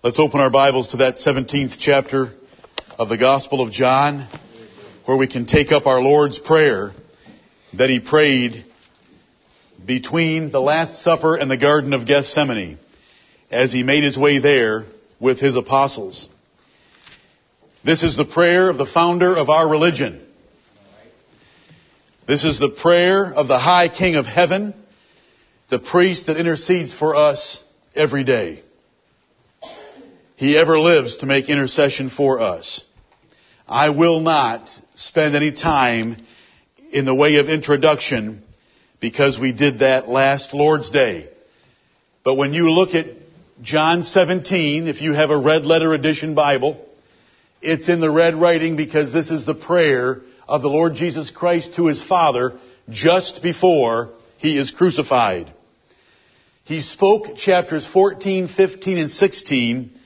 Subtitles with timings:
[0.00, 2.32] Let's open our Bibles to that 17th chapter
[3.00, 4.28] of the Gospel of John,
[5.06, 6.92] where we can take up our Lord's Prayer
[7.76, 8.64] that He prayed
[9.84, 12.78] between the Last Supper and the Garden of Gethsemane
[13.50, 14.84] as He made His way there
[15.18, 16.28] with His apostles.
[17.84, 20.24] This is the prayer of the founder of our religion.
[22.28, 24.74] This is the prayer of the High King of Heaven,
[25.70, 27.60] the priest that intercedes for us
[27.96, 28.62] every day.
[30.38, 32.84] He ever lives to make intercession for us.
[33.66, 36.16] I will not spend any time
[36.92, 38.44] in the way of introduction
[39.00, 41.28] because we did that last Lord's Day.
[42.22, 43.06] But when you look at
[43.62, 46.86] John 17, if you have a red letter edition Bible,
[47.60, 51.74] it's in the red writing because this is the prayer of the Lord Jesus Christ
[51.74, 55.52] to his Father just before he is crucified.
[56.62, 59.98] He spoke chapters 14, 15, and 16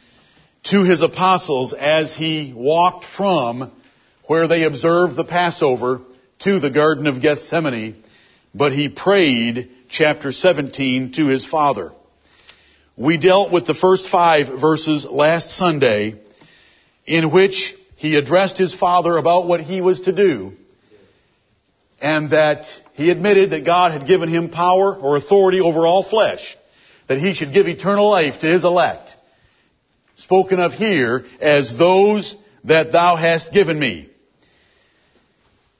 [0.64, 3.72] to his apostles as he walked from
[4.26, 6.00] where they observed the Passover
[6.40, 8.02] to the Garden of Gethsemane,
[8.54, 11.92] but he prayed chapter 17 to his Father.
[12.96, 16.20] We dealt with the first five verses last Sunday
[17.06, 20.52] in which he addressed his Father about what he was to do
[22.00, 26.56] and that he admitted that God had given him power or authority over all flesh,
[27.08, 29.16] that he should give eternal life to his elect
[30.22, 34.08] spoken of here as those that thou hast given me.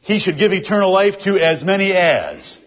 [0.00, 2.58] He should give eternal life to as many as.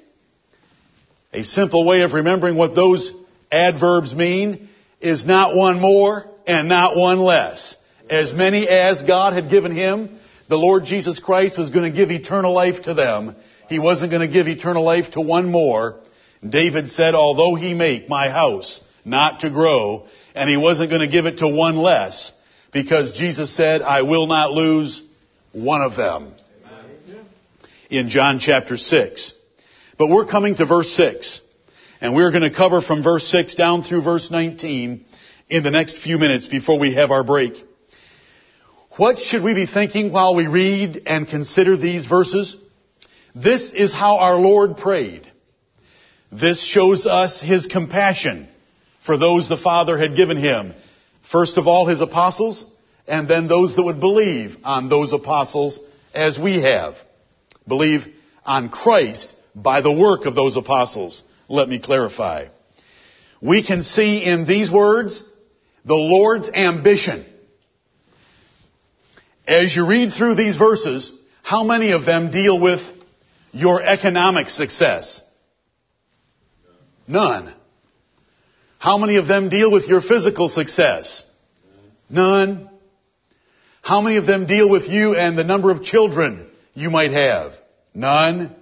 [1.34, 3.12] A simple way of remembering what those
[3.52, 4.70] adverbs mean
[5.02, 7.76] is not one more and not one less.
[8.10, 12.10] As many as God had given him, the Lord Jesus Christ was going to give
[12.10, 13.36] eternal life to them.
[13.68, 16.00] He wasn't going to give eternal life to one more.
[16.48, 21.08] David said, although he make my house not to grow, and he wasn't going to
[21.08, 22.32] give it to one less
[22.74, 25.02] because Jesus said, I will not lose
[25.54, 26.34] one of them.
[27.90, 29.34] In John chapter 6.
[29.98, 31.40] But we're coming to verse 6.
[32.02, 35.06] And we're going to cover from verse 6 down through verse 19
[35.48, 37.54] in the next few minutes before we have our break.
[38.98, 42.58] What should we be thinking while we read and consider these verses?
[43.34, 45.32] This is how our Lord prayed.
[46.32, 48.50] This shows us His compassion
[49.06, 50.74] for those the Father had given him.
[51.32, 52.66] First of all, his apostles,
[53.08, 55.80] and then those that would believe on those apostles
[56.14, 56.96] as we have.
[57.68, 58.06] Believe
[58.46, 61.24] on Christ by the work of those apostles.
[61.48, 62.48] Let me clarify.
[63.42, 65.22] We can see in these words
[65.84, 67.26] the Lord's ambition.
[69.48, 71.12] As you read through these verses,
[71.44, 72.82] how many of them deal with
[73.52, 75.22] your economic success?
[77.08, 77.55] None.
[78.86, 81.26] How many of them deal with your physical success?
[82.08, 82.70] None.
[83.82, 87.54] How many of them deal with you and the number of children you might have?
[87.96, 88.56] None,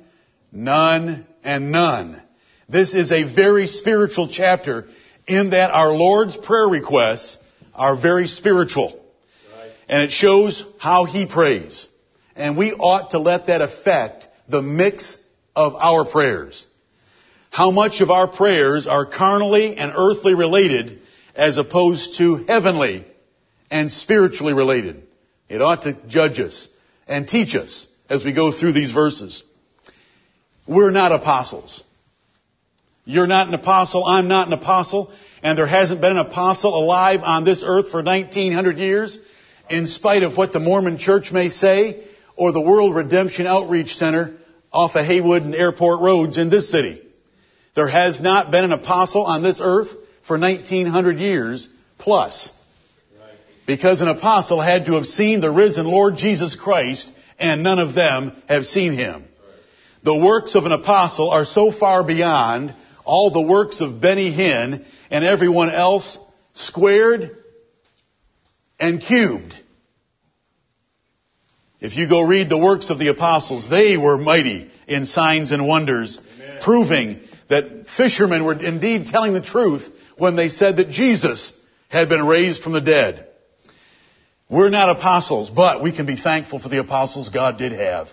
[0.50, 2.22] none, and none.
[2.70, 4.88] This is a very spiritual chapter
[5.28, 7.38] in that our Lord's prayer requests
[7.76, 8.98] are very spiritual.
[9.90, 11.86] And it shows how He prays.
[12.38, 15.18] And we ought to let that affect the mix
[15.54, 16.66] of our prayers
[17.54, 21.00] how much of our prayers are carnally and earthly related
[21.36, 23.06] as opposed to heavenly
[23.70, 25.04] and spiritually related.
[25.50, 26.68] It ought to judge us
[27.08, 29.44] and teach us as we go through these verses.
[30.68, 31.84] We're not apostles.
[33.06, 34.04] You're not an apostle.
[34.04, 35.14] I'm not an apostle.
[35.44, 39.20] And there hasn't been an apostle alive on this earth for 1900 years,
[39.70, 42.04] in spite of what the Mormon church may say,
[42.36, 44.38] or the World Redemption Outreach Center
[44.72, 47.03] off of Haywood and Airport Roads in this city.
[47.76, 49.90] There has not been an apostle on this earth
[50.28, 51.68] for 1900 years
[51.98, 52.52] plus.
[53.66, 57.96] Because an apostle had to have seen the risen Lord Jesus Christ and none of
[57.96, 59.24] them have seen him.
[60.04, 62.76] The works of an apostle are so far beyond
[63.06, 66.18] all the works of Benny Hinn and everyone else
[66.54, 67.38] squared
[68.80, 69.54] and cubed.
[71.80, 75.68] If you go read the works of the apostles, they were mighty in signs and
[75.68, 76.62] wonders, Amen.
[76.62, 77.20] proving
[77.50, 79.88] that fishermen were indeed telling the truth
[80.18, 81.54] when they said that Jesus
[81.90, 83.28] had been raised from the dead.
[84.50, 88.08] We're not apostles, but we can be thankful for the apostles God did have.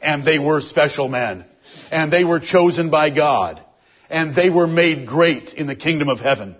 [0.00, 1.44] And they were special men.
[1.90, 3.62] And they were chosen by God.
[4.08, 6.56] And they were made great in the kingdom of heaven.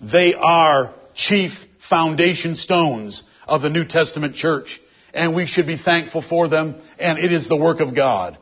[0.00, 1.52] They are chief
[1.88, 4.80] foundation stones of the New Testament church.
[5.12, 6.76] And we should be thankful for them.
[6.98, 8.38] And it is the work of God.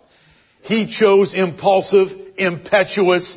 [0.63, 3.37] He chose impulsive, impetuous,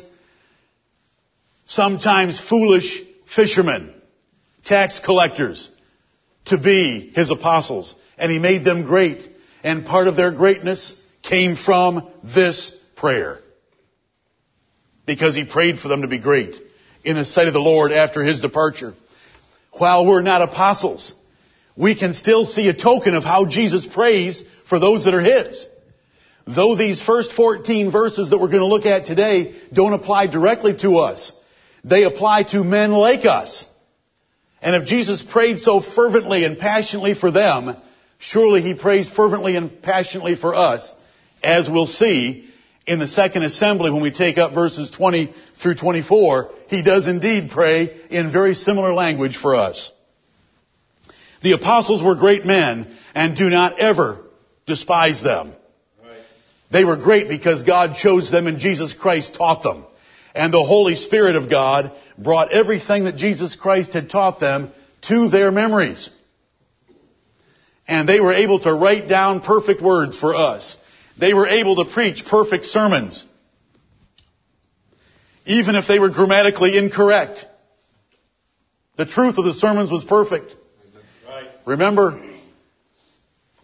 [1.66, 3.02] sometimes foolish
[3.34, 3.92] fishermen
[4.64, 5.70] tax collectors
[6.46, 7.94] to be his apostles.
[8.18, 9.28] And he made them great.
[9.62, 13.40] And part of their greatness came from this prayer.
[15.06, 16.54] Because he prayed for them to be great
[17.04, 18.94] in the sight of the Lord after his departure.
[19.72, 21.14] While we're not apostles,
[21.76, 25.66] we can still see a token of how Jesus prays for those that are his.
[26.46, 30.76] Though these first 14 verses that we're going to look at today don't apply directly
[30.78, 31.32] to us,
[31.84, 33.66] they apply to men like us.
[34.62, 37.76] And if Jesus prayed so fervently and passionately for them,
[38.18, 40.94] surely he prays fervently and passionately for us,
[41.42, 42.48] as we'll see
[42.86, 46.52] in the second assembly when we take up verses 20 through 24.
[46.68, 49.90] He does indeed pray in very similar language for us.
[51.42, 54.20] The apostles were great men and do not ever
[54.66, 55.52] despise them.
[56.70, 59.84] They were great because God chose them and Jesus Christ taught them.
[60.34, 64.70] And the Holy Spirit of God brought everything that Jesus Christ had taught them
[65.02, 66.10] to their memories.
[67.88, 70.76] And they were able to write down perfect words for us.
[71.18, 73.24] They were able to preach perfect sermons.
[75.46, 77.46] Even if they were grammatically incorrect.
[78.96, 80.54] The truth of the sermons was perfect.
[81.64, 82.22] Remember,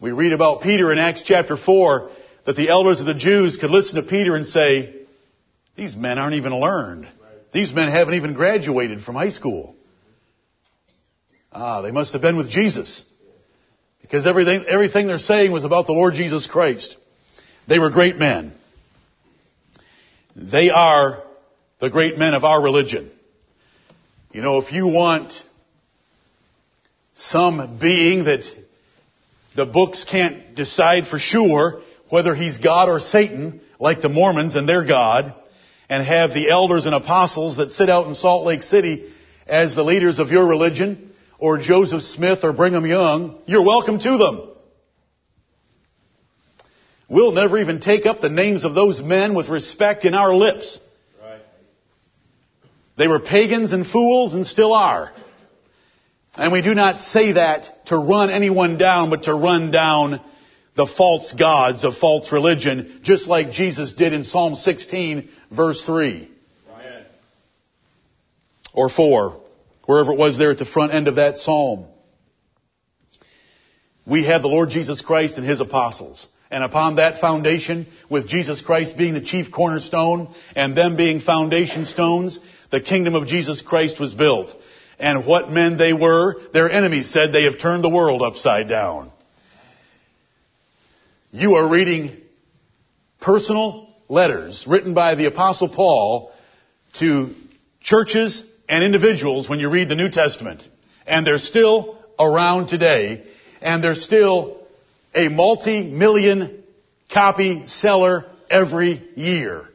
[0.00, 2.10] we read about Peter in Acts chapter 4
[2.44, 4.94] that the elders of the Jews could listen to Peter and say,
[5.76, 7.08] these men aren't even learned.
[7.52, 9.74] These men haven't even graduated from high school.
[11.52, 13.04] Ah, they must have been with Jesus.
[14.00, 16.96] Because everything, everything they're saying was about the Lord Jesus Christ.
[17.68, 18.52] They were great men.
[20.34, 21.22] They are
[21.78, 23.10] the great men of our religion.
[24.32, 25.32] You know, if you want
[27.14, 28.44] some being that
[29.54, 34.68] the books can't decide for sure, whether he's God or Satan, like the Mormons and
[34.68, 35.34] their God,
[35.88, 39.10] and have the elders and apostles that sit out in Salt Lake City
[39.46, 44.18] as the leaders of your religion, or Joseph Smith or Brigham Young, you're welcome to
[44.18, 44.50] them.
[47.08, 50.80] We'll never even take up the names of those men with respect in our lips.
[52.98, 55.12] They were pagans and fools and still are.
[56.34, 60.20] And we do not say that to run anyone down, but to run down
[60.74, 66.30] the false gods of false religion, just like Jesus did in Psalm 16, verse 3.
[66.68, 67.04] Ryan.
[68.72, 69.40] Or 4,
[69.84, 71.86] wherever it was there at the front end of that psalm.
[74.06, 76.26] We have the Lord Jesus Christ and His apostles.
[76.50, 81.84] And upon that foundation, with Jesus Christ being the chief cornerstone and them being foundation
[81.84, 82.38] stones,
[82.70, 84.54] the kingdom of Jesus Christ was built.
[84.98, 89.11] And what men they were, their enemies said they have turned the world upside down.
[91.34, 92.14] You are reading
[93.18, 96.30] personal letters written by the apostle Paul
[96.98, 97.30] to
[97.80, 100.62] churches and individuals when you read the New Testament.
[101.06, 103.24] And they're still around today.
[103.62, 104.60] And they're still
[105.14, 106.64] a multi-million
[107.10, 109.70] copy seller every year.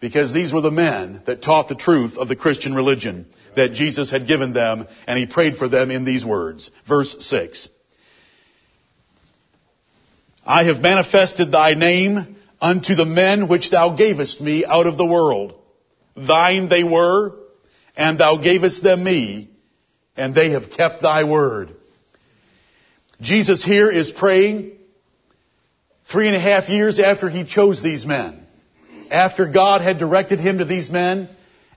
[0.00, 4.10] Because these were the men that taught the truth of the Christian religion that Jesus
[4.10, 6.68] had given them, and he prayed for them in these words.
[6.88, 7.68] Verse 6.
[10.48, 15.04] I have manifested thy name unto the men which thou gavest me out of the
[15.04, 15.52] world.
[16.16, 17.36] Thine they were,
[17.94, 19.50] and thou gavest them me,
[20.16, 21.76] and they have kept thy word.
[23.20, 24.72] Jesus here is praying
[26.10, 28.46] three and a half years after he chose these men.
[29.10, 31.28] After God had directed him to these men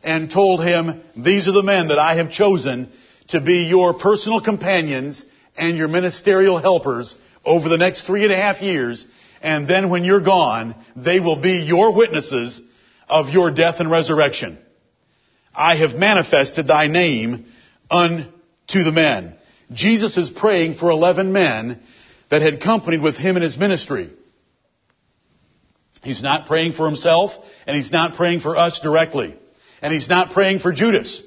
[0.02, 2.90] and told him, these are the men that I have chosen
[3.30, 5.26] to be your personal companions
[5.58, 7.14] and your ministerial helpers
[7.46, 9.06] over the next three and a half years,
[9.42, 12.62] and then when you're gone, they will be your witnesses
[13.10, 14.58] of your death and resurrection.
[15.54, 17.46] I have manifested thy name
[17.90, 18.30] unto
[18.84, 19.36] the men.
[19.72, 21.82] Jesus is praying for 11 men
[22.30, 24.10] that had companied with him in his ministry.
[26.04, 27.32] He's not praying for himself,
[27.68, 29.38] and he's not praying for us directly.
[29.82, 31.22] And he's not praying for Judas.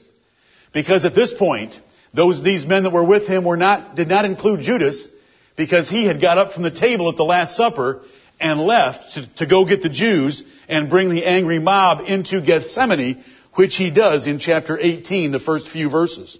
[0.72, 1.78] Because at this point,
[2.12, 5.08] those, these men that were with him were not, did not include Judas,
[5.56, 8.02] because he had got up from the table at the Last Supper
[8.40, 13.22] and left to, to, go get the Jews and bring the angry mob into Gethsemane,
[13.54, 16.38] which he does in chapter 18, the first few verses.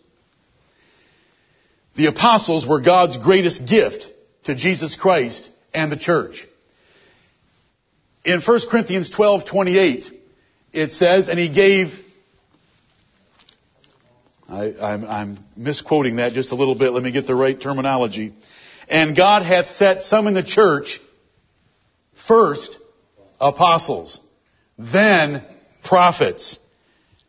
[1.97, 4.11] The apostles were God's greatest gift
[4.45, 6.47] to Jesus Christ and the church.
[8.25, 10.11] In 1 Corinthians 12, 28,
[10.73, 11.93] it says, and he gave
[14.49, 16.91] I, am misquoting that just a little bit.
[16.91, 18.35] Let me get the right terminology.
[18.89, 21.01] And God hath set some in the church,
[22.29, 22.79] first
[23.41, 24.21] apostles,
[24.79, 25.45] then
[25.83, 26.59] prophets,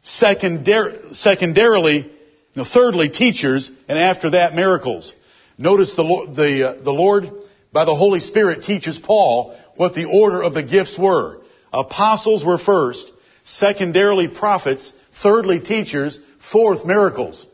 [0.04, 2.12] secondar- secondarily
[2.56, 5.14] Now, thirdly, teachers, and after that, miracles.
[5.58, 7.30] Notice the, the, uh, the Lord,
[7.74, 11.42] by the Holy Spirit, teaches Paul what the order of the gifts were.
[11.74, 13.12] Apostles were first,
[13.44, 16.18] secondarily prophets, thirdly teachers,
[16.50, 17.46] fourth miracles.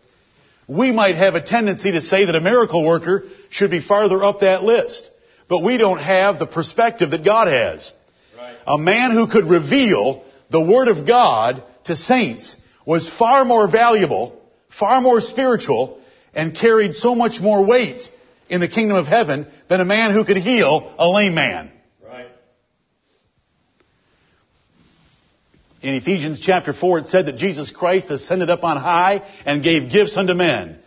[0.68, 4.40] We might have a tendency to say that a miracle worker should be farther up
[4.40, 5.10] that list,
[5.48, 7.94] but we don't have the perspective that God has.
[8.36, 8.58] Right.
[8.66, 12.56] A man who could reveal the Word of God to saints
[12.86, 14.42] was far more valuable
[14.80, 16.00] far more spiritual,
[16.34, 18.02] and carried so much more weight
[18.50, 21.72] in the kingdom of heaven than a man who could heal a lame man.
[22.06, 22.28] Right.
[25.82, 29.92] In Ephesians chapter 4, it said that Jesus Christ ascended up on high and gave
[29.92, 30.80] gifts unto men.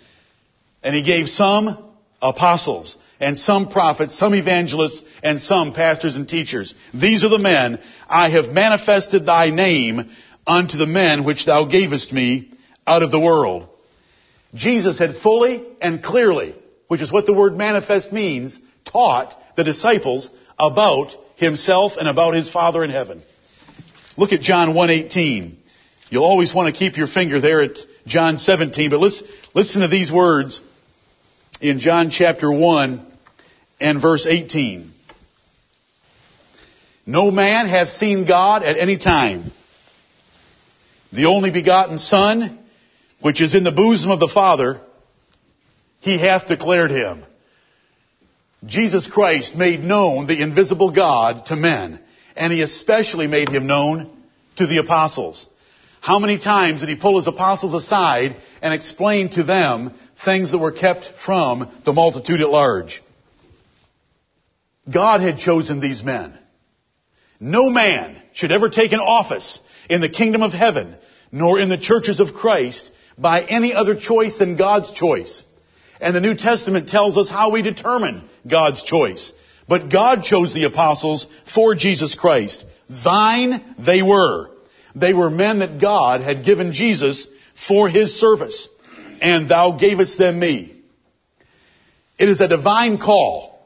[0.83, 1.84] And he gave some
[2.25, 6.75] apostles, and some prophets, some evangelists, and some pastors and teachers.
[6.93, 7.79] These are the men
[8.09, 10.11] I have manifested thy name
[10.47, 12.51] unto the men which thou gavest me
[12.87, 13.69] out of the world.
[14.55, 16.55] Jesus had fully and clearly,
[16.89, 22.49] which is what the word manifest means, taught the disciples about himself and about his
[22.49, 23.23] Father in heaven.
[24.17, 25.57] Look at John 1:18.
[26.11, 29.23] You'll always want to keep your finger there at John 17, but let's
[29.55, 30.61] listen to these words
[31.65, 33.07] in John chapter 1
[33.81, 34.93] and verse 18.
[37.07, 39.51] No man hath seen God at any time.
[41.11, 42.59] The only begotten Son,
[43.23, 44.83] which is in the bosom of the Father,
[46.01, 47.25] he hath declared him.
[48.67, 51.99] Jesus Christ made known the invisible God to men,
[52.37, 54.11] and he especially made him known
[54.57, 55.47] to the apostles.
[56.03, 59.95] How many times did he pull his apostles aside and explain to them
[60.25, 63.03] things that were kept from the multitude at large?
[64.91, 66.39] God had chosen these men.
[67.41, 70.97] No man should ever take an office in the kingdom of heaven,
[71.33, 75.43] nor in the churches of Christ, by any other choice than God's choice.
[76.01, 79.33] And the New Testament tells us how we determine God's choice.
[79.69, 82.65] But God chose the apostles for Jesus Christ.
[83.05, 84.51] Thine they were.
[84.95, 87.27] They were men that God had given Jesus
[87.67, 88.69] for his service.
[89.21, 90.75] And thou gavest them me.
[92.19, 93.59] It is a divine call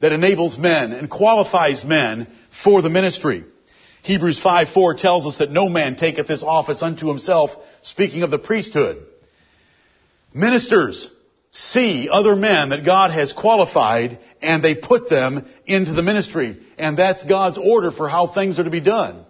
[0.00, 2.26] that enables men and qualifies men
[2.64, 3.44] for the ministry.
[4.02, 7.50] Hebrews 5 4 tells us that no man taketh this office unto himself,
[7.82, 9.06] speaking of the priesthood.
[10.32, 11.10] Ministers
[11.52, 16.60] see other men that God has qualified and they put them into the ministry.
[16.78, 19.24] And that's God's order for how things are to be done.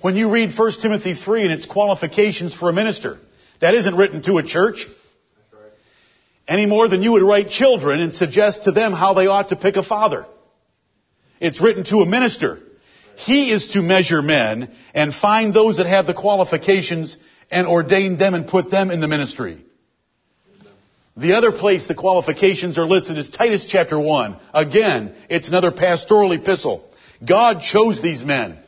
[0.00, 3.18] When you read 1 Timothy 3 and its qualifications for a minister,
[3.60, 4.86] that isn't written to a church.
[6.48, 9.56] Any more than you would write children and suggest to them how they ought to
[9.56, 10.26] pick a father.
[11.40, 12.60] It's written to a minister.
[13.16, 17.16] He is to measure men and find those that have the qualifications
[17.50, 19.64] and ordain them and put them in the ministry.
[21.16, 24.36] The other place the qualifications are listed is Titus chapter 1.
[24.52, 26.84] Again, it's another pastoral epistle.
[27.26, 28.58] God chose these men.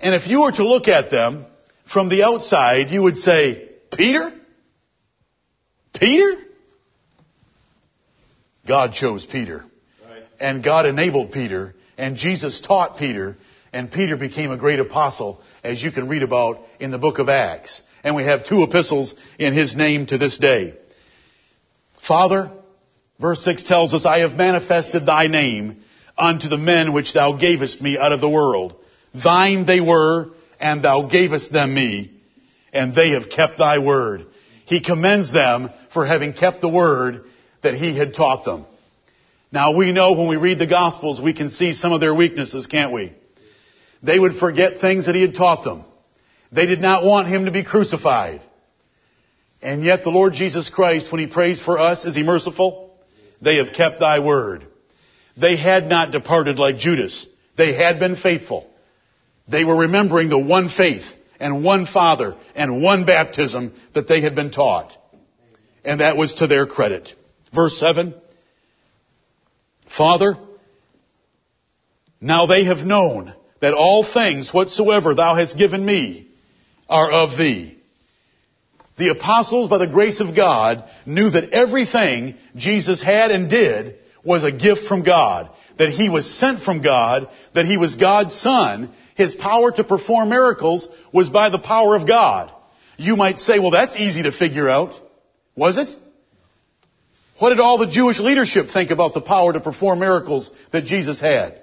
[0.00, 1.46] And if you were to look at them
[1.90, 4.32] from the outside, you would say, Peter?
[5.94, 6.34] Peter?
[8.66, 9.64] God chose Peter.
[10.04, 10.24] Right.
[10.40, 11.74] And God enabled Peter.
[11.96, 13.36] And Jesus taught Peter
[13.72, 17.28] and Peter became a great apostle, as you can read about in the book of
[17.28, 17.82] Acts.
[18.02, 20.74] And we have two epistles in his name to this day.
[22.06, 22.50] Father,
[23.20, 25.82] verse 6 tells us, I have manifested thy name
[26.16, 28.76] unto the men which thou gavest me out of the world.
[29.12, 32.15] Thine they were, and thou gavest them me,
[32.72, 34.26] and they have kept thy word.
[34.66, 37.24] He commends them for having kept the word
[37.62, 38.66] that he had taught them.
[39.52, 42.66] Now we know when we read the Gospels, we can see some of their weaknesses,
[42.66, 43.14] can't we?
[44.02, 45.84] They would forget things that he had taught them.
[46.52, 48.42] They did not want him to be crucified.
[49.62, 52.94] And yet the Lord Jesus Christ, when he prays for us, is he merciful?
[53.40, 54.66] They have kept thy word.
[55.36, 57.26] They had not departed like Judas.
[57.56, 58.68] They had been faithful.
[59.48, 61.04] They were remembering the one faith
[61.40, 64.92] and one Father and one baptism that they had been taught.
[65.84, 67.12] And that was to their credit.
[67.54, 68.14] Verse 7.
[69.96, 70.36] Father,
[72.20, 76.28] now they have known that all things whatsoever thou hast given me
[76.88, 77.78] are of thee.
[78.98, 84.42] The apostles, by the grace of God, knew that everything Jesus had and did was
[84.42, 88.92] a gift from God, that he was sent from God, that he was God's son.
[89.16, 92.52] His power to perform miracles was by the power of God.
[92.98, 94.92] You might say, well, that's easy to figure out.
[95.56, 95.88] Was it?
[97.38, 101.20] What did all the Jewish leadership think about the power to perform miracles that Jesus
[101.20, 101.62] had?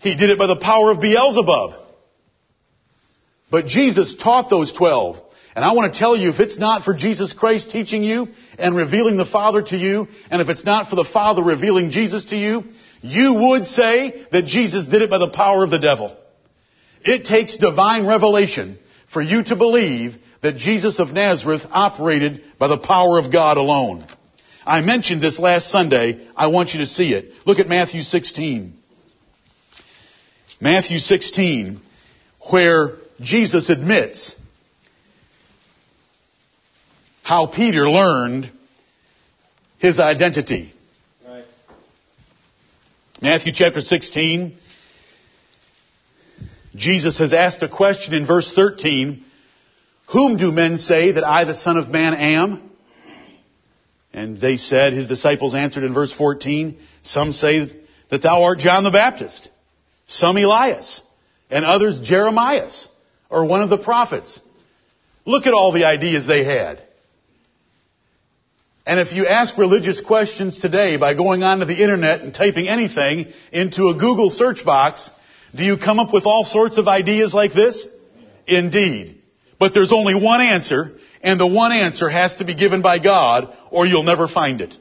[0.00, 1.80] He did it by the power of Beelzebub.
[3.50, 5.16] But Jesus taught those twelve.
[5.56, 8.28] And I want to tell you, if it's not for Jesus Christ teaching you
[8.58, 12.24] and revealing the Father to you, and if it's not for the Father revealing Jesus
[12.26, 12.64] to you,
[13.04, 16.16] you would say that Jesus did it by the power of the devil.
[17.02, 18.78] It takes divine revelation
[19.12, 24.06] for you to believe that Jesus of Nazareth operated by the power of God alone.
[24.64, 26.26] I mentioned this last Sunday.
[26.34, 27.32] I want you to see it.
[27.44, 28.72] Look at Matthew 16.
[30.58, 31.82] Matthew 16,
[32.50, 34.34] where Jesus admits
[37.22, 38.50] how Peter learned
[39.76, 40.73] his identity.
[43.24, 44.54] Matthew chapter 16.
[46.76, 49.24] Jesus has asked a question in verse 13.
[50.12, 52.70] Whom do men say that I, the Son of Man, am?
[54.12, 57.72] And they said, his disciples answered in verse 14, some say
[58.10, 59.48] that thou art John the Baptist,
[60.06, 61.00] some Elias,
[61.48, 62.90] and others Jeremias,
[63.30, 64.38] or one of the prophets.
[65.24, 66.82] Look at all the ideas they had.
[68.86, 73.32] And if you ask religious questions today by going onto the internet and typing anything
[73.50, 75.10] into a Google search box,
[75.54, 77.86] do you come up with all sorts of ideas like this?
[78.46, 79.22] Indeed.
[79.58, 83.56] But there's only one answer, and the one answer has to be given by God,
[83.70, 84.76] or you'll never find it.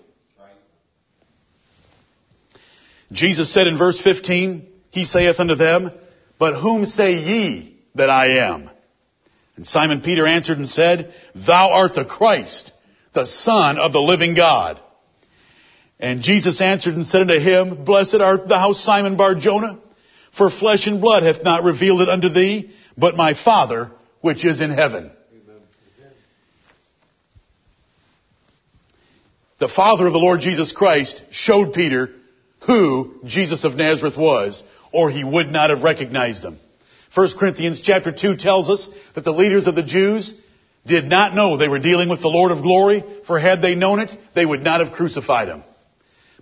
[3.14, 5.92] Jesus said in verse 15, He saith unto them,
[6.40, 8.70] But whom say ye that I am?
[9.56, 12.73] And Simon Peter answered and said, Thou art the Christ,
[13.14, 14.80] the Son of the living God.
[16.00, 19.80] And Jesus answered and said unto him, Blessed art thou, Simon Bar-Jonah,
[20.38, 23.92] for flesh and blood hath not revealed it unto thee, but my Father
[24.22, 25.12] which is in heaven.
[25.32, 25.62] Amen.
[29.60, 32.10] the Father of the Lord Jesus Christ showed Peter
[32.66, 36.60] who Jesus of Nazareth was, or he would not have recognized him.
[37.14, 40.34] 1 Corinthians chapter 2 tells us that the leaders of the Jews
[40.86, 44.00] did not know they were dealing with the Lord of glory, for had they known
[44.00, 45.64] it, they would not have crucified him.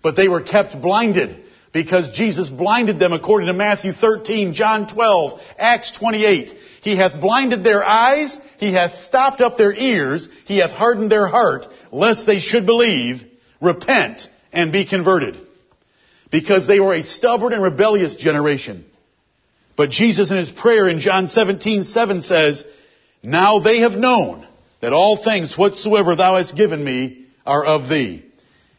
[0.02, 5.40] But they were kept blinded because Jesus blinded them according to Matthew 13, John 12,
[5.58, 6.54] Acts 28.
[6.82, 11.28] He hath blinded their eyes, he hath stopped up their ears, he hath hardened their
[11.28, 13.22] heart, lest they should believe,
[13.62, 15.38] repent, and be converted.
[16.32, 18.86] Because they were a stubborn and rebellious generation.
[19.78, 22.66] But Jesus in his prayer in John 17, 7 says,
[23.24, 24.48] Now they have known
[24.82, 28.26] that all things whatsoever thou hast given me are of thee.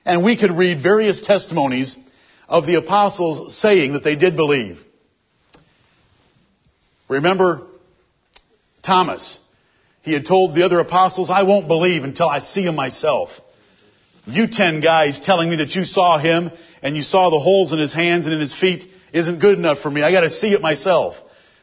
[0.05, 1.97] And we could read various testimonies
[2.49, 4.79] of the apostles saying that they did believe.
[7.09, 7.67] Remember
[8.83, 9.39] Thomas.
[10.03, 13.31] He had told the other apostles, I won't believe until I see him myself.
[14.25, 16.51] You ten guys telling me that you saw him
[16.83, 19.81] and you saw the holes in his hands and in his feet isn't good enough
[19.81, 20.03] for me.
[20.03, 21.15] I gotta see it myself.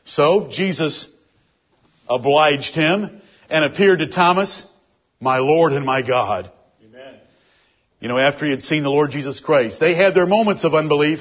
[0.06, 1.10] So Jesus
[2.10, 4.64] obliged him and appeared to Thomas,
[5.20, 6.52] my Lord and my God.
[6.84, 7.16] Amen.
[8.00, 10.74] You know, after he had seen the Lord Jesus Christ, they had their moments of
[10.74, 11.20] unbelief,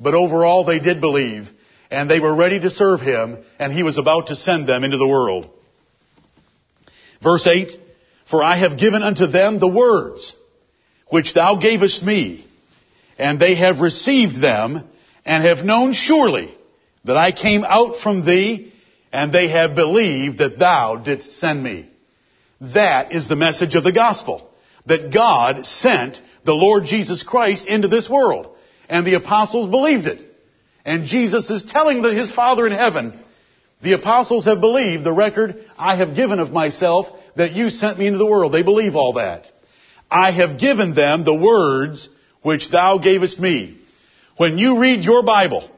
[0.00, 1.48] but overall they did believe
[1.90, 4.96] and they were ready to serve him and he was about to send them into
[4.96, 5.50] the world.
[7.22, 7.70] Verse 8,
[8.30, 10.34] For I have given unto them the words
[11.08, 12.46] which thou gavest me,
[13.18, 14.88] and they have received them,
[15.26, 16.52] and have known surely
[17.04, 18.71] that I came out from thee,
[19.12, 21.90] and they have believed that thou didst send me.
[22.60, 24.50] That is the message of the gospel.
[24.86, 28.56] That God sent the Lord Jesus Christ into this world.
[28.88, 30.28] And the apostles believed it.
[30.84, 33.20] And Jesus is telling his Father in heaven,
[33.82, 38.06] the apostles have believed the record I have given of myself that you sent me
[38.06, 38.52] into the world.
[38.52, 39.46] They believe all that.
[40.10, 42.08] I have given them the words
[42.42, 43.78] which thou gavest me.
[44.36, 45.68] When you read your Bible,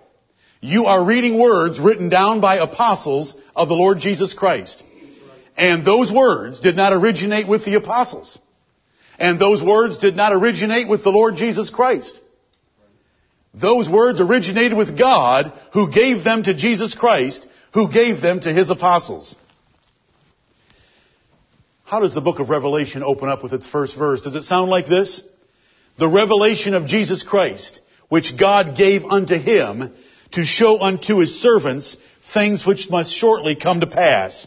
[0.64, 4.82] you are reading words written down by apostles of the Lord Jesus Christ.
[5.58, 8.38] And those words did not originate with the apostles.
[9.18, 12.18] And those words did not originate with the Lord Jesus Christ.
[13.52, 18.52] Those words originated with God who gave them to Jesus Christ who gave them to
[18.52, 19.36] his apostles.
[21.84, 24.22] How does the book of Revelation open up with its first verse?
[24.22, 25.20] Does it sound like this?
[25.98, 29.92] The revelation of Jesus Christ, which God gave unto him
[30.34, 31.96] to show unto his servants
[32.32, 34.46] things which must shortly come to pass.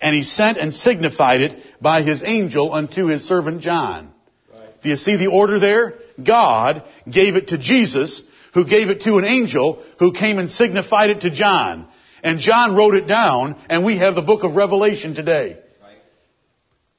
[0.00, 4.12] And he sent and signified it by his angel unto his servant John.
[4.52, 4.82] Right.
[4.82, 5.94] Do you see the order there?
[6.22, 8.22] God gave it to Jesus,
[8.54, 11.88] who gave it to an angel, who came and signified it to John.
[12.22, 15.58] And John wrote it down, and we have the book of Revelation today.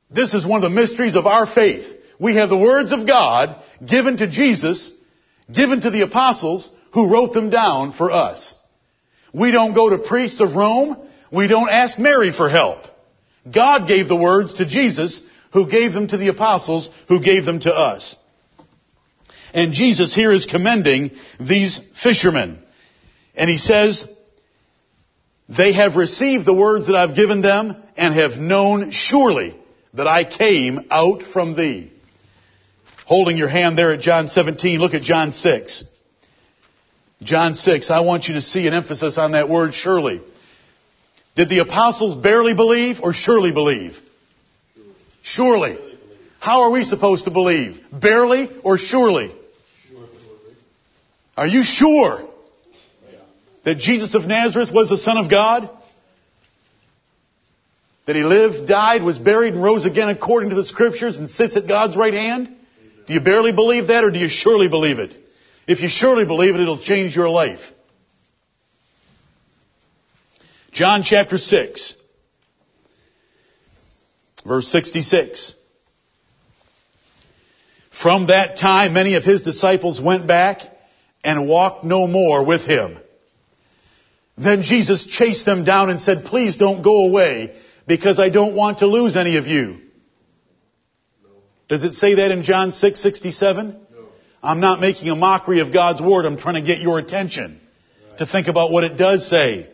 [0.10, 1.86] This is one of the mysteries of our faith.
[2.20, 4.92] We have the words of God given to Jesus,
[5.52, 8.56] given to the apostles, who wrote them down for us.
[9.32, 10.98] We don't go to priests of Rome.
[11.32, 12.86] We don't ask Mary for help.
[13.54, 15.22] God gave the words to Jesus,
[15.54, 18.16] who gave them to the apostles, who gave them to us.
[19.54, 22.64] And Jesus here is commending these fishermen.
[23.36, 24.08] And he says,
[25.48, 29.56] they have received the words that I've given them and have known surely
[29.94, 31.94] that I came out from thee.
[33.06, 35.84] Holding your hand there at John 17, look at John 6.
[37.24, 40.22] John 6, I want you to see an emphasis on that word surely.
[41.36, 43.98] Did the apostles barely believe or surely believe?
[45.24, 45.78] Surely.
[46.40, 47.80] How are we supposed to believe?
[47.92, 49.34] Barely or surely?
[51.36, 52.28] Are you sure
[53.64, 55.70] that Jesus of Nazareth was the Son of God?
[58.06, 61.58] That he lived, died, was buried, and rose again according to the Scriptures and sits
[61.58, 62.56] at God's right hand?
[63.08, 65.18] Do you barely believe that or do you surely believe it?
[65.68, 67.60] If you surely believe it, it'll change your life.
[70.72, 71.96] John chapter 6,
[74.46, 75.54] verse 66.
[78.02, 80.62] From that time, many of his disciples went back
[81.24, 83.00] and walked no more with him.
[84.38, 87.56] Then Jesus chased them down and said, please don't go away
[87.88, 89.82] because I don't want to lose any of you.
[91.68, 93.87] Does it say that in John 6, 67?
[94.42, 96.26] I'm not making a mockery of God's word.
[96.26, 97.60] I'm trying to get your attention
[98.18, 99.70] to think about what it does say.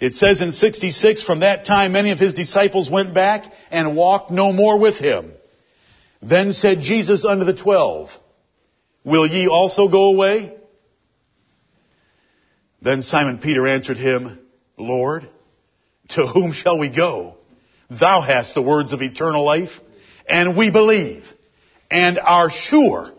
[0.00, 4.30] It says in 66, from that time many of his disciples went back and walked
[4.30, 5.32] no more with him.
[6.22, 8.10] Then said Jesus unto the twelve,
[9.04, 10.54] Will ye also go away?
[12.80, 14.38] Then Simon Peter answered him,
[14.76, 15.28] Lord,
[16.10, 17.36] to whom shall we go?
[17.90, 19.70] Thou hast the words of eternal life,
[20.28, 21.24] and we believe
[21.90, 23.12] and are sure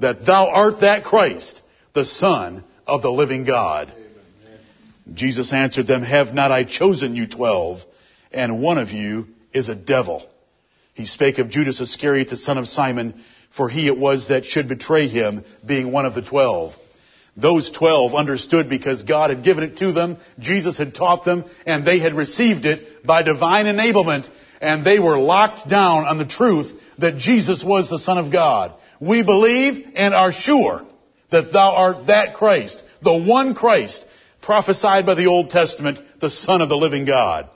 [0.00, 1.60] that thou art that Christ,
[1.94, 3.92] the Son of the living God.
[3.92, 5.14] Amen.
[5.14, 7.80] Jesus answered them, Have not I chosen you twelve,
[8.32, 10.26] and one of you is a devil.
[10.94, 13.22] He spake of Judas Iscariot, the son of Simon,
[13.54, 16.74] for he it was that should betray him, being one of the twelve.
[17.36, 21.86] Those twelve understood because God had given it to them, Jesus had taught them, and
[21.86, 24.28] they had received it by divine enablement,
[24.60, 28.72] and they were locked down on the truth that Jesus was the Son of God.
[29.00, 30.86] We believe and are sure
[31.30, 34.04] that thou art that Christ, the one Christ
[34.40, 37.50] prophesied by the Old Testament, the Son of the living God.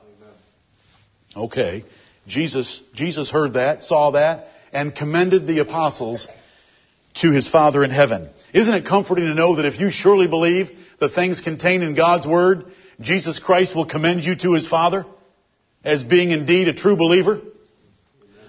[1.36, 1.84] Okay.
[2.26, 6.28] Jesus, Jesus heard that, saw that, and commended the apostles
[7.14, 8.30] to his Father in heaven.
[8.52, 12.26] Isn't it comforting to know that if you surely believe the things contained in God's
[12.26, 12.66] Word,
[13.00, 15.06] Jesus Christ will commend you to his Father
[15.84, 17.40] as being indeed a true believer?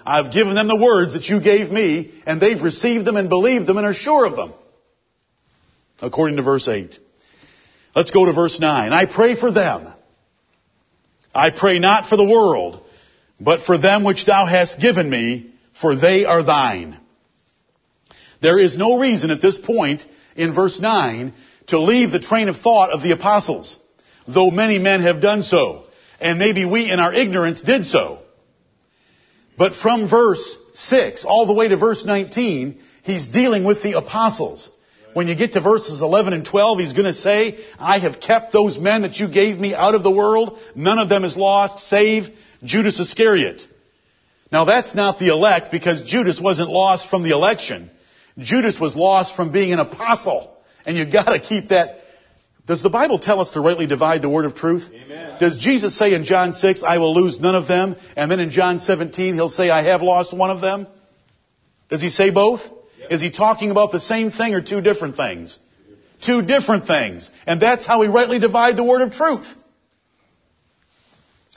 [0.05, 3.67] I've given them the words that you gave me, and they've received them and believed
[3.67, 4.53] them and are sure of them.
[6.01, 6.97] According to verse 8.
[7.95, 8.93] Let's go to verse 9.
[8.93, 9.87] I pray for them.
[11.33, 12.83] I pray not for the world,
[13.39, 16.97] but for them which thou hast given me, for they are thine.
[18.41, 20.03] There is no reason at this point
[20.35, 21.33] in verse 9
[21.67, 23.77] to leave the train of thought of the apostles,
[24.27, 25.85] though many men have done so,
[26.19, 28.20] and maybe we in our ignorance did so.
[29.62, 34.71] But from verse 6 all the way to verse 19, he's dealing with the apostles.
[35.13, 38.54] When you get to verses 11 and 12, he's going to say, I have kept
[38.54, 40.58] those men that you gave me out of the world.
[40.76, 42.30] None of them is lost, save
[42.63, 43.62] Judas Iscariot.
[44.52, 47.91] Now that's not the elect because Judas wasn't lost from the election.
[48.39, 50.58] Judas was lost from being an apostle.
[50.88, 52.00] And you've got to keep that.
[52.67, 54.89] Does the Bible tell us to rightly divide the word of truth?
[54.93, 55.38] Amen.
[55.39, 57.95] Does Jesus say in John 6, I will lose none of them?
[58.15, 60.88] And then in John 17, he'll say, I have lost one of them?
[61.89, 62.62] Does he say both?
[63.00, 63.12] Yep.
[63.12, 65.58] Is he talking about the same thing or two different things?
[66.24, 67.30] Two different things.
[67.47, 69.47] And that's how we rightly divide the word of truth.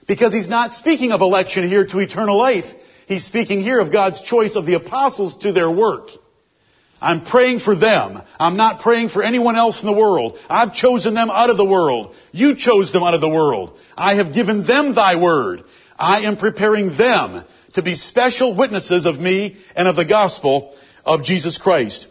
[0.09, 2.64] Because he's not speaking of election here to eternal life.
[3.07, 6.09] He's speaking here of God's choice of the apostles to their work.
[7.05, 8.23] I'm praying for them.
[8.40, 10.38] I'm not praying for anyone else in the world.
[10.49, 12.14] I've chosen them out of the world.
[12.33, 13.79] You chose them out of the world.
[13.95, 15.64] I have given them thy word.
[15.99, 21.25] I am preparing them to be special witnesses of me and of the gospel of
[21.25, 22.07] Jesus Christ.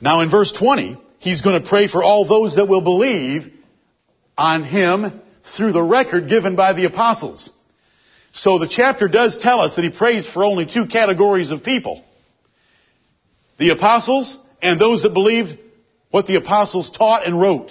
[0.00, 3.52] Now in verse 20, he's going to pray for all those that will believe
[4.38, 5.20] on him
[5.56, 7.52] through the record given by the apostles.
[8.32, 12.04] So the chapter does tell us that he prays for only two categories of people.
[13.60, 15.58] The apostles and those that believed
[16.10, 17.70] what the apostles taught and wrote.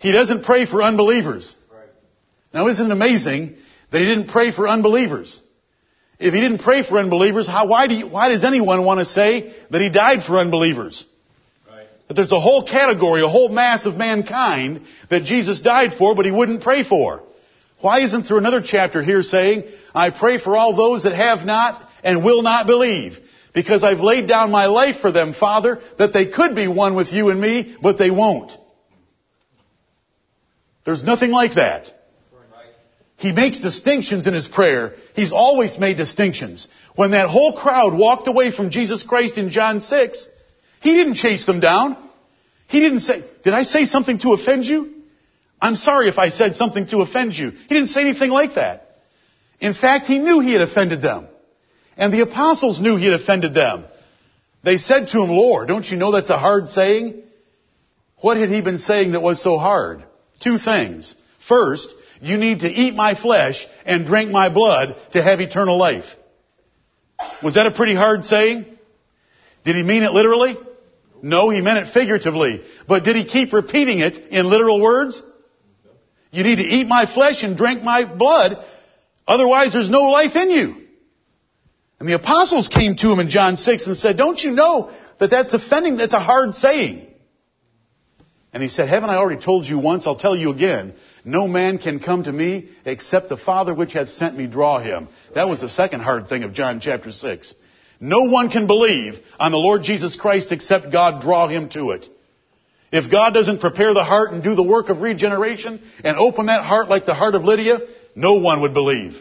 [0.00, 1.56] He doesn't pray for unbelievers.
[2.52, 3.56] Now isn't it amazing
[3.90, 5.40] that he didn't pray for unbelievers?
[6.18, 9.06] If he didn't pray for unbelievers, how, why, do you, why does anyone want to
[9.06, 11.06] say that he died for unbelievers?
[11.66, 11.86] Right.
[12.08, 16.26] That there's a whole category, a whole mass of mankind that Jesus died for, but
[16.26, 17.22] he wouldn't pray for.
[17.80, 21.82] Why isn't there another chapter here saying, I pray for all those that have not
[22.04, 23.18] and will not believe?
[23.52, 27.12] Because I've laid down my life for them, Father, that they could be one with
[27.12, 28.52] you and me, but they won't.
[30.84, 31.92] There's nothing like that.
[33.16, 34.94] He makes distinctions in his prayer.
[35.14, 36.66] He's always made distinctions.
[36.96, 40.28] When that whole crowd walked away from Jesus Christ in John 6,
[40.80, 41.96] he didn't chase them down.
[42.66, 44.92] He didn't say, did I say something to offend you?
[45.60, 47.50] I'm sorry if I said something to offend you.
[47.50, 48.96] He didn't say anything like that.
[49.60, 51.28] In fact, he knew he had offended them.
[52.02, 53.84] And the apostles knew he had offended them.
[54.64, 57.22] They said to him, Lord, don't you know that's a hard saying?
[58.20, 60.02] What had he been saying that was so hard?
[60.40, 61.14] Two things.
[61.46, 66.06] First, you need to eat my flesh and drink my blood to have eternal life.
[67.40, 68.66] Was that a pretty hard saying?
[69.62, 70.56] Did he mean it literally?
[71.22, 72.64] No, he meant it figuratively.
[72.88, 75.22] But did he keep repeating it in literal words?
[76.32, 78.56] You need to eat my flesh and drink my blood,
[79.24, 80.81] otherwise there's no life in you.
[82.02, 85.30] And the apostles came to him in John 6 and said, don't you know that
[85.30, 87.06] that's offending, that's a hard saying.
[88.52, 91.78] And he said, haven't I already told you once, I'll tell you again, no man
[91.78, 95.06] can come to me except the Father which hath sent me draw him.
[95.36, 97.54] That was the second hard thing of John chapter 6.
[98.00, 102.08] No one can believe on the Lord Jesus Christ except God draw him to it.
[102.90, 106.64] If God doesn't prepare the heart and do the work of regeneration and open that
[106.64, 107.78] heart like the heart of Lydia,
[108.16, 109.14] no one would believe.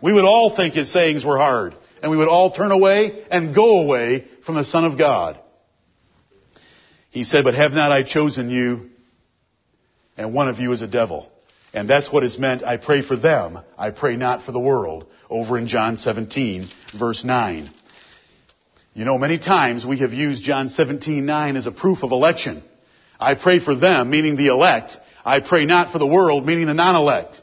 [0.00, 3.54] We would all think his sayings were hard and we would all turn away and
[3.54, 5.38] go away from the Son of God.
[7.10, 8.90] He said, but have not I chosen you
[10.16, 11.30] and one of you is a devil.
[11.72, 15.06] And that's what is meant, I pray for them, I pray not for the world,
[15.30, 17.70] over in John 17, verse 9.
[18.94, 22.62] You know, many times we have used John 17, 9 as a proof of election.
[23.18, 24.98] I pray for them, meaning the elect.
[25.24, 27.40] I pray not for the world, meaning the non-elect.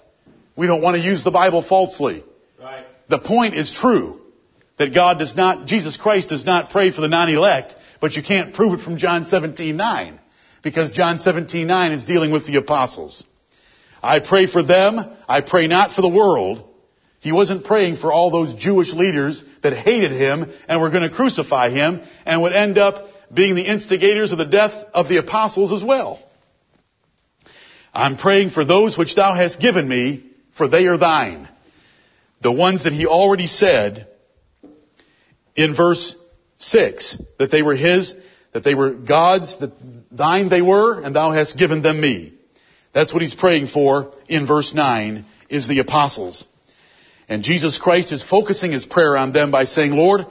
[0.56, 2.24] We don't want to use the Bible falsely.
[2.60, 2.86] Right.
[3.08, 4.22] The point is true.
[4.79, 8.53] That God does not, Jesus Christ does not pray for the non-elect, but you can't
[8.53, 10.19] prove it from John 17, 9.
[10.63, 13.23] Because John 17, 9 is dealing with the apostles.
[14.01, 14.99] I pray for them.
[15.27, 16.65] I pray not for the world.
[17.19, 21.15] He wasn't praying for all those Jewish leaders that hated him and were going to
[21.15, 25.73] crucify him and would end up being the instigators of the death of the apostles
[25.73, 26.19] as well.
[27.93, 31.49] I'm praying for those which thou hast given me, for they are thine.
[32.41, 34.09] The ones that he already said
[35.60, 36.15] in verse
[36.60, 38.15] 6, that they were his,
[38.54, 39.74] that they were God's, that
[40.10, 42.34] thine they were, and thou hast given them me.
[42.93, 46.45] That's what he's praying for in verse 9, is the apostles.
[47.28, 50.28] And Jesus Christ is focusing his prayer on them by saying, Lord,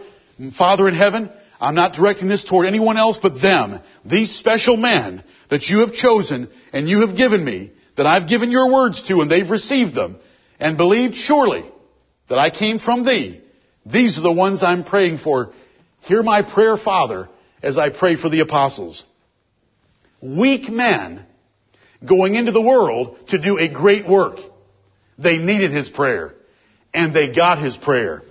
[0.57, 5.23] Father in heaven, I'm not directing this toward anyone else but them, these special men
[5.51, 9.21] that you have chosen and you have given me, that I've given your words to
[9.21, 10.17] and they've received them
[10.59, 11.71] and believed surely
[12.31, 13.43] that I came from thee.
[13.91, 15.53] These are the ones I'm praying for.
[16.03, 17.29] Hear my prayer, Father,
[17.63, 19.05] as I pray for the apostles.
[20.21, 21.25] Weak men
[22.05, 24.39] going into the world to do a great work.
[25.19, 26.35] They needed his prayer.
[26.93, 28.23] And they got his prayer.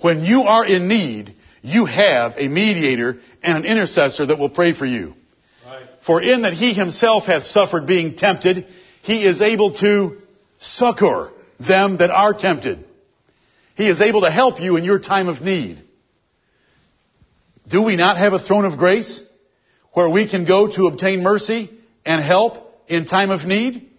[0.00, 4.74] When you are in need, you have a mediator and an intercessor that will pray
[4.74, 5.14] for you.
[5.64, 5.86] Right.
[6.06, 8.66] For in that he himself hath suffered being tempted,
[9.02, 10.18] he is able to
[10.58, 12.84] succor them that are tempted.
[13.74, 15.82] He is able to help you in your time of need.
[17.68, 19.22] Do we not have a throne of grace
[19.92, 21.70] where we can go to obtain mercy
[22.04, 22.58] and help
[22.88, 23.90] in time of need?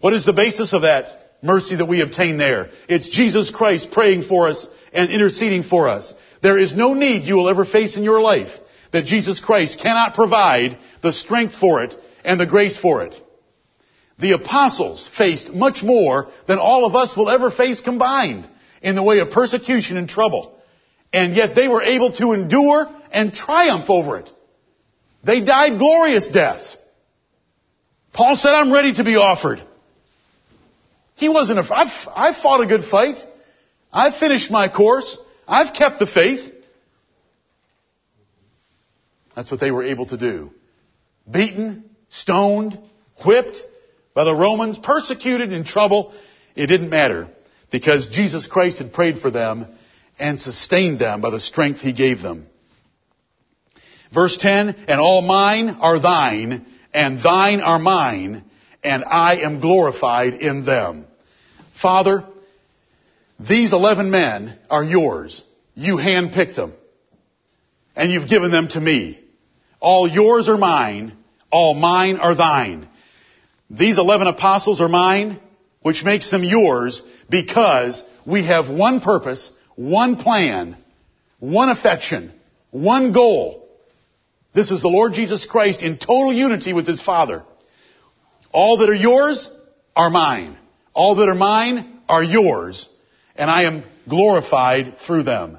[0.00, 1.06] What is the basis of that
[1.42, 2.70] mercy that we obtain there?
[2.88, 6.14] It's Jesus Christ praying for us and interceding for us.
[6.42, 8.50] There is no need you will ever face in your life
[8.92, 13.14] that Jesus Christ cannot provide the strength for it and the grace for it.
[14.18, 18.48] The apostles faced much more than all of us will ever face combined
[18.80, 20.56] in the way of persecution and trouble.
[21.12, 24.30] And yet they were able to endure and triumph over it.
[25.24, 26.76] They died glorious deaths.
[28.12, 29.62] Paul said, I'm ready to be offered.
[31.16, 33.18] He wasn't I've, I've fought a good fight.
[33.92, 35.18] I've finished my course.
[35.46, 36.52] I've kept the faith.
[39.34, 40.50] That's what they were able to do.
[41.30, 42.78] Beaten, stoned,
[43.24, 43.56] whipped
[44.14, 46.14] by the Romans, persecuted, in trouble.
[46.54, 47.28] It didn't matter
[47.70, 49.66] because Jesus Christ had prayed for them
[50.18, 52.46] and sustained them by the strength he gave them.
[54.12, 58.44] Verse 10, and all mine are thine, and thine are mine,
[58.84, 61.06] and I am glorified in them.
[61.82, 62.24] Father,
[63.40, 65.42] these eleven men are yours.
[65.74, 66.74] You handpicked them.
[67.96, 69.20] And you've given them to me.
[69.80, 71.16] All yours are mine.
[71.50, 72.88] All mine are thine.
[73.76, 75.40] These eleven apostles are mine.
[75.84, 80.78] which makes them yours because we have one purpose, one plan,
[81.40, 82.32] one affection,
[82.70, 83.68] one goal.
[84.54, 87.44] This is the Lord Jesus Christ in total unity with His Father.
[88.50, 89.50] All that are yours
[89.94, 90.56] are mine.
[90.94, 92.88] All that are mine are yours.
[93.36, 95.58] And I am glorified through them.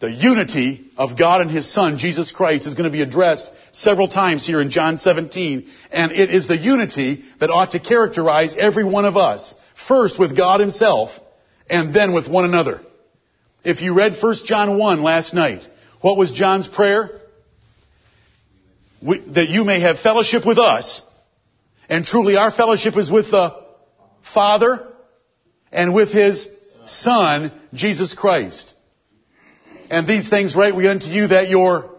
[0.00, 4.08] The unity of God and His Son, Jesus Christ, is going to be addressed several
[4.08, 5.68] times here in John 17.
[5.90, 9.54] And it is the unity that ought to characterize every one of us.
[9.88, 11.10] First with God Himself,
[11.68, 12.82] and then with one another.
[13.64, 15.66] If you read 1 John 1 last night,
[16.00, 17.20] what was John's prayer?
[19.02, 21.02] We, that you may have fellowship with us.
[21.88, 23.54] And truly our fellowship is with the
[24.34, 24.86] Father
[25.72, 26.48] and with His
[26.86, 28.74] Son, Jesus Christ.
[29.90, 31.90] And these things write we unto you that your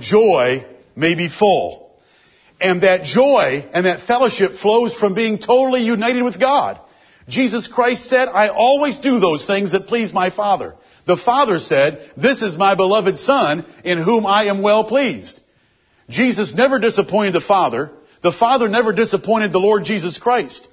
[0.00, 2.00] joy may be full.
[2.60, 6.80] And that joy and that fellowship flows from being totally united with God.
[7.28, 10.74] Jesus Christ said, I always do those things that please my Father.
[11.06, 15.40] The Father said, this is my beloved Son in whom I am well pleased.
[16.08, 17.92] Jesus never disappointed the Father.
[18.22, 20.66] The Father never disappointed the Lord Jesus Christ.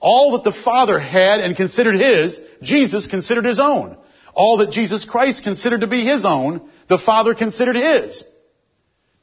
[0.00, 3.96] All that the Father had and considered His, Jesus considered His own.
[4.34, 8.24] All that Jesus Christ considered to be His own, the Father considered His.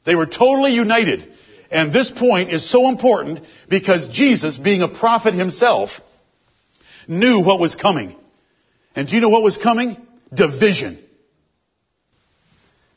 [0.04, 1.32] They were totally united.
[1.70, 5.90] And this point is so important because Jesus, being a prophet himself,
[7.08, 8.14] knew what was coming.
[8.94, 9.96] And do you know what was coming?
[10.34, 11.02] Division.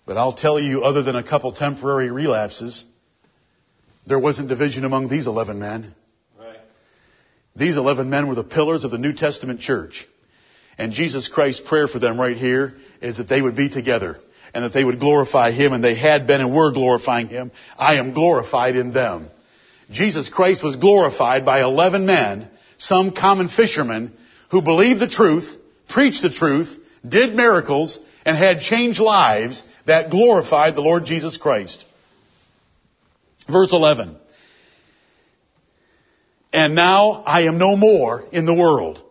[0.05, 2.83] But I'll tell you, other than a couple temporary relapses,
[4.05, 5.95] there wasn't division among these 11 men.
[6.37, 6.59] Right.
[7.55, 10.07] These 11 men were the pillars of the New Testament church.
[10.77, 14.19] And Jesus Christ's prayer for them right here is that they would be together
[14.55, 17.51] and that they would glorify Him and they had been and were glorifying Him.
[17.77, 19.27] I am glorified in them.
[19.91, 24.13] Jesus Christ was glorified by 11 men, some common fishermen,
[24.51, 25.53] who believed the truth,
[25.89, 26.73] preached the truth,
[27.07, 31.83] did miracles, and had changed lives that glorified the Lord Jesus Christ.
[33.49, 34.15] Verse 11.
[36.53, 39.01] And now I am no more in the world,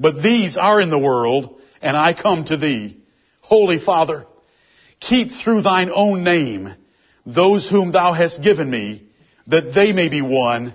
[0.00, 3.00] but these are in the world, and I come to thee.
[3.42, 4.26] Holy Father,
[5.08, 6.74] keep through thine own name
[7.24, 9.06] those whom thou hast given me,
[9.46, 10.74] that they may be one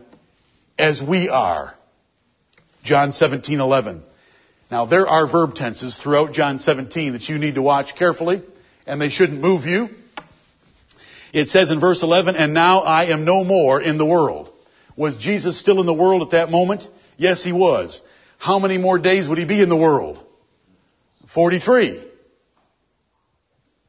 [0.77, 1.73] as we are.
[2.83, 4.03] John 17, 11.
[4.71, 8.43] Now there are verb tenses throughout John 17 that you need to watch carefully,
[8.85, 9.89] and they shouldn't move you.
[11.33, 14.51] It says in verse 11, and now I am no more in the world.
[14.95, 16.87] Was Jesus still in the world at that moment?
[17.17, 18.01] Yes, he was.
[18.37, 20.19] How many more days would he be in the world?
[21.33, 22.06] 43.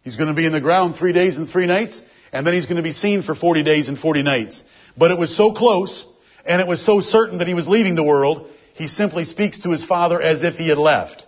[0.08, 2.00] He's going to be in the ground three days and three nights,
[2.32, 4.62] and then he's going to be seen for 40 days and 40 nights.
[4.96, 6.06] But it was so close,
[6.46, 9.70] and it was so certain that he was leaving the world, he simply speaks to
[9.70, 11.26] his father as if he had left.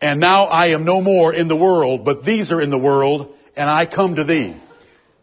[0.00, 3.32] And now I am no more in the world, but these are in the world,
[3.54, 4.60] and I come to thee.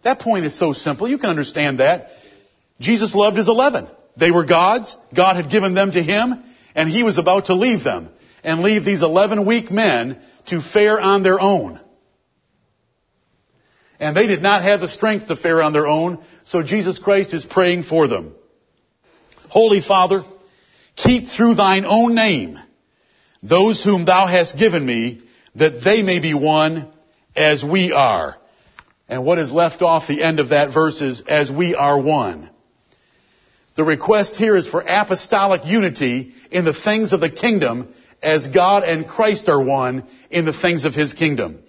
[0.06, 1.10] That point is so simple.
[1.10, 2.12] You can understand that.
[2.80, 3.90] Jesus loved his eleven.
[4.16, 4.96] They were God's.
[5.14, 6.42] God had given them to him,
[6.74, 8.12] and he was about to leave them
[8.46, 11.80] and leave these eleven weak men to fare on their own.
[14.00, 17.34] And they did not have the strength to fare on their own, so Jesus Christ
[17.34, 18.34] is praying for them.
[19.50, 20.24] Holy Father,
[20.96, 22.60] keep through thine own name
[23.44, 25.22] those whom thou hast given me,
[25.56, 26.90] that they may be one
[27.36, 28.38] as we are.
[29.10, 32.50] And what is left off the end of that verse is, as we are one.
[33.76, 38.84] The request here is for apostolic unity in the things of the kingdom as God
[38.84, 41.60] and Christ are one in the things of His kingdom.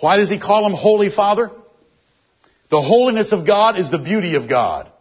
[0.00, 1.50] Why does He call Him Holy Father?
[2.70, 4.92] The holiness of God is the beauty of God.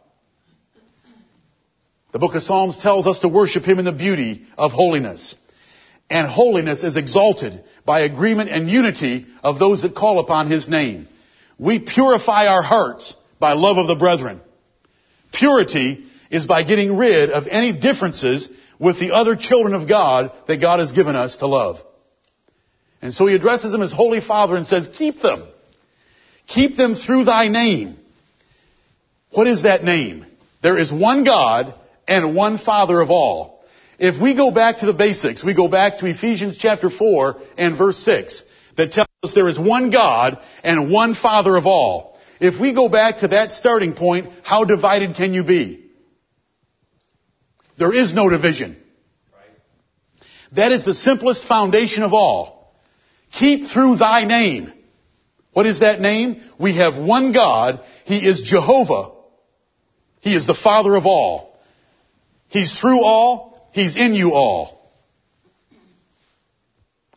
[2.13, 5.36] The book of Psalms tells us to worship Him in the beauty of holiness.
[6.10, 11.08] And holiness is exalted by agreement and unity of those that call upon His name.
[11.60, 14.40] We purify our hearts by love of the brethren.
[15.34, 18.48] Purity is by getting rid of any differences
[18.80, 21.78] with the other children of God that God has given us to love.
[23.02, 25.48] And so he addresses them as Holy Father and says, keep them.
[26.48, 27.98] Keep them through thy name.
[29.32, 30.25] What is that name?
[30.63, 31.75] There is one God
[32.08, 33.63] and one Father of all.
[34.00, 37.78] If we go back to the basics, we go back to Ephesians chapter 4 and
[37.78, 38.44] verse 6
[38.78, 42.17] that tells us there is one God and one Father of all.
[42.40, 45.87] If we go back to that starting point, how divided can you be?
[47.78, 48.78] There is no division.
[50.56, 52.73] That is the simplest foundation of all.
[53.32, 54.71] Keep through thy name.
[55.54, 56.42] What is that name?
[56.60, 57.82] We have one God.
[58.06, 59.12] He is Jehovah.
[60.21, 61.60] He is the Father of all.
[62.48, 63.69] He's through all.
[63.71, 64.92] He's in you all.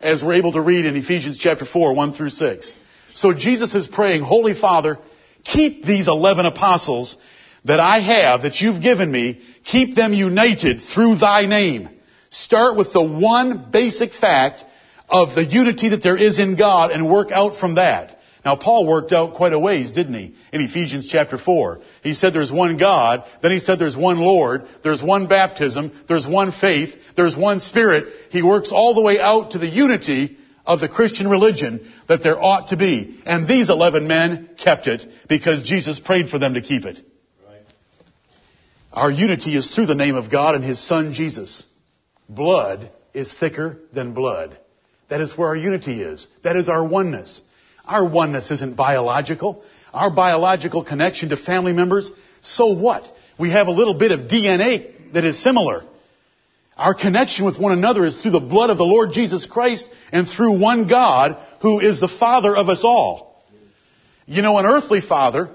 [0.01, 2.75] As we're able to read in Ephesians chapter 4, 1 through 6.
[3.15, 4.99] So Jesus is praying, Holy Father,
[5.45, 7.17] keep these 11 apostles
[7.65, 11.89] that I have, that you've given me, keep them united through thy name.
[12.31, 14.65] Start with the one basic fact
[15.09, 18.19] of the unity that there is in God and work out from that.
[18.45, 20.35] Now Paul worked out quite a ways, didn't he?
[20.53, 21.81] In Ephesians chapter 4.
[22.03, 26.27] He said there's one God, then he said there's one Lord, there's one baptism, there's
[26.27, 28.07] one faith, there's one Spirit.
[28.31, 32.43] He works all the way out to the unity of the Christian religion that there
[32.43, 33.21] ought to be.
[33.27, 37.03] And these 11 men kept it because Jesus prayed for them to keep it.
[38.93, 41.65] Our unity is through the name of God and His Son Jesus.
[42.29, 44.59] Blood is thicker than blood.
[45.09, 46.27] That is where our unity is.
[46.43, 47.41] That is our oneness.
[47.85, 49.65] Our oneness isn't biological.
[49.93, 52.11] Our biological connection to family members,
[52.43, 53.11] so what?
[53.39, 55.85] We have a little bit of DNA that is similar.
[56.77, 60.29] Our connection with one another is through the blood of the Lord Jesus Christ and
[60.29, 63.45] through one God who is the Father of us all.
[64.27, 65.51] You know, an earthly father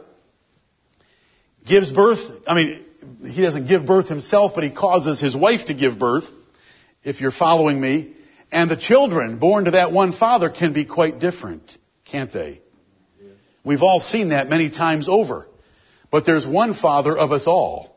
[1.66, 2.86] gives birth, I mean,
[3.26, 6.26] he doesn't give birth himself, but he causes his wife to give birth,
[7.04, 8.14] if you're following me.
[8.52, 12.62] And the children born to that one father can be quite different can't they?
[13.64, 15.48] We've all seen that many times over.
[16.12, 17.96] But there's one Father of us all.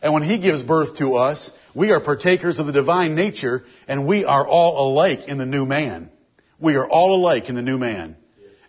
[0.00, 4.06] And when He gives birth to us, we are partakers of the divine nature, and
[4.06, 6.10] we are all alike in the new man.
[6.58, 8.16] We are all alike in the new man.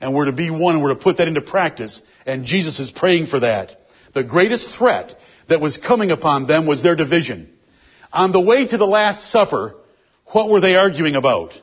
[0.02, 2.90] And we're to be one, and we're to put that into practice, and Jesus is
[2.92, 3.78] praying for that.
[4.14, 5.16] The greatest threat
[5.52, 7.50] that was coming upon them was their division.
[8.12, 9.76] On the way to the Last Supper,
[10.28, 11.54] what were they arguing about?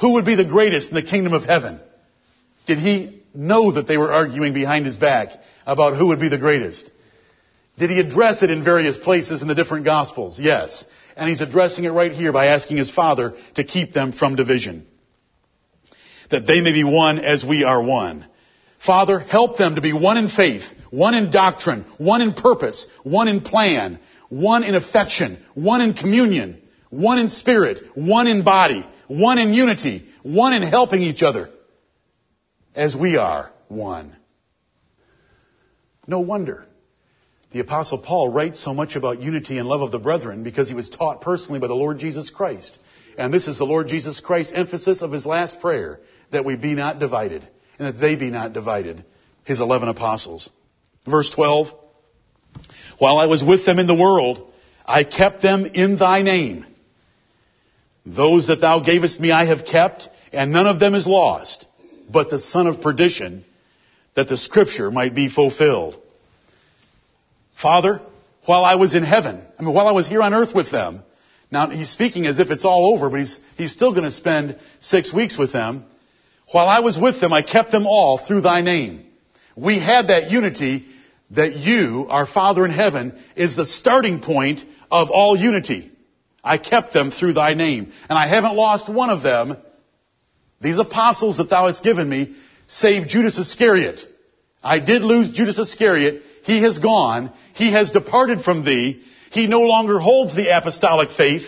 [0.00, 1.80] Who would be the greatest in the kingdom of heaven?
[2.66, 5.28] Did he know that they were arguing behind his back
[5.66, 6.90] about who would be the greatest?
[7.78, 10.38] Did he address it in various places in the different gospels?
[10.38, 10.84] Yes.
[11.14, 14.86] And he's addressing it right here by asking his father to keep them from division.
[16.30, 18.26] That they may be one as we are one.
[18.84, 23.28] Father, help them to be one in faith, one in doctrine, one in purpose, one
[23.28, 26.60] in plan, one in affection, one in communion,
[26.90, 31.50] one in spirit, one in body, one in unity, one in helping each other,
[32.74, 34.16] as we are one.
[36.06, 36.66] No wonder
[37.56, 40.74] the apostle Paul writes so much about unity and love of the brethren because he
[40.74, 42.78] was taught personally by the Lord Jesus Christ.
[43.16, 46.00] And this is the Lord Jesus Christ's emphasis of his last prayer,
[46.32, 49.04] that we be not divided, and that they be not divided,
[49.44, 50.50] his eleven apostles.
[51.06, 51.68] Verse 12,
[52.98, 54.50] while I was with them in the world,
[54.84, 56.66] I kept them in thy name.
[58.04, 61.66] Those that thou gavest me I have kept, and none of them is lost,
[62.10, 63.44] but the son of perdition,
[64.14, 66.00] that the scripture might be fulfilled.
[67.60, 68.00] Father,
[68.46, 71.02] while I was in heaven, I mean, while I was here on earth with them,
[71.50, 74.58] now he's speaking as if it's all over, but he's, he's still going to spend
[74.80, 75.84] six weeks with them.
[76.52, 79.06] While I was with them, I kept them all through thy name.
[79.56, 80.86] We had that unity
[81.30, 85.90] that you, our Father in heaven, is the starting point of all unity.
[86.42, 89.56] I kept them through thy name, and I haven't lost one of them.
[90.60, 92.36] These apostles that thou hast given me,
[92.68, 94.00] save Judas Iscariot.
[94.62, 96.22] I did lose Judas Iscariot.
[96.44, 97.32] He has gone.
[97.54, 99.02] He has departed from thee.
[99.32, 101.42] He no longer holds the apostolic faith.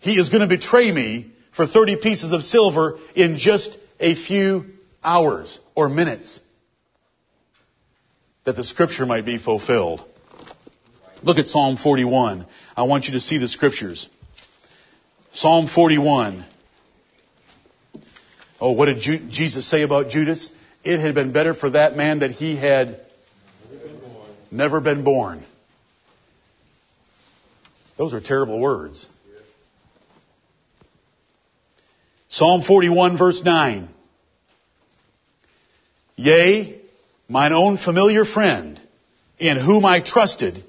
[0.00, 4.66] He is going to betray me for 30 pieces of silver in just a few
[5.02, 6.40] hours or minutes.
[8.44, 10.04] That the scripture might be fulfilled.
[11.22, 12.46] Look at Psalm 41.
[12.76, 14.08] I want you to see the scriptures.
[15.32, 16.44] Psalm 41.
[18.60, 18.98] Oh, what did
[19.30, 20.50] Jesus say about Judas?
[20.84, 23.00] It had been better for that man that he had
[24.50, 25.44] never been born.
[27.96, 29.06] Those are terrible words.
[32.28, 33.88] Psalm 41 verse 9.
[36.16, 36.80] Yea,
[37.28, 38.80] mine own familiar friend,
[39.38, 40.64] in whom I trusted,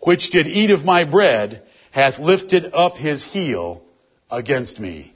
[0.00, 3.82] which did eat of my bread, hath lifted up his heel
[4.30, 5.14] against me.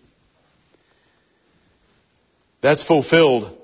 [2.61, 3.57] That's fulfilled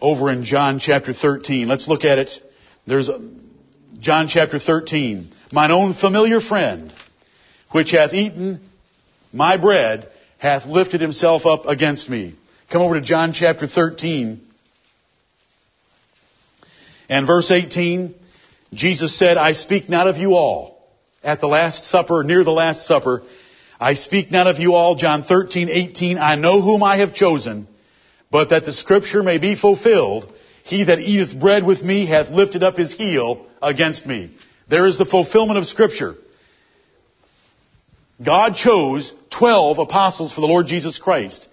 [0.00, 1.68] over in John chapter 13.
[1.68, 2.30] Let's look at it.
[2.86, 3.08] There's
[4.00, 5.30] John chapter 13.
[5.52, 6.92] Mine own familiar friend,
[7.70, 8.60] which hath eaten
[9.32, 12.36] my bread, hath lifted himself up against me.
[12.70, 14.40] Come over to John chapter 13.
[17.08, 18.14] And verse 18,
[18.72, 20.72] Jesus said, I speak not of you all.
[21.22, 23.22] At the Last Supper, near the Last Supper,
[23.78, 27.68] I speak not of you all, John 13, 18, I know whom I have chosen,
[28.30, 30.32] but that the scripture may be fulfilled,
[30.64, 34.36] He that eateth bread with me hath lifted up his heel against me.
[34.68, 36.14] There is the fulfillment of scripture.
[38.24, 41.48] God chose 12 apostles for the Lord Jesus Christ.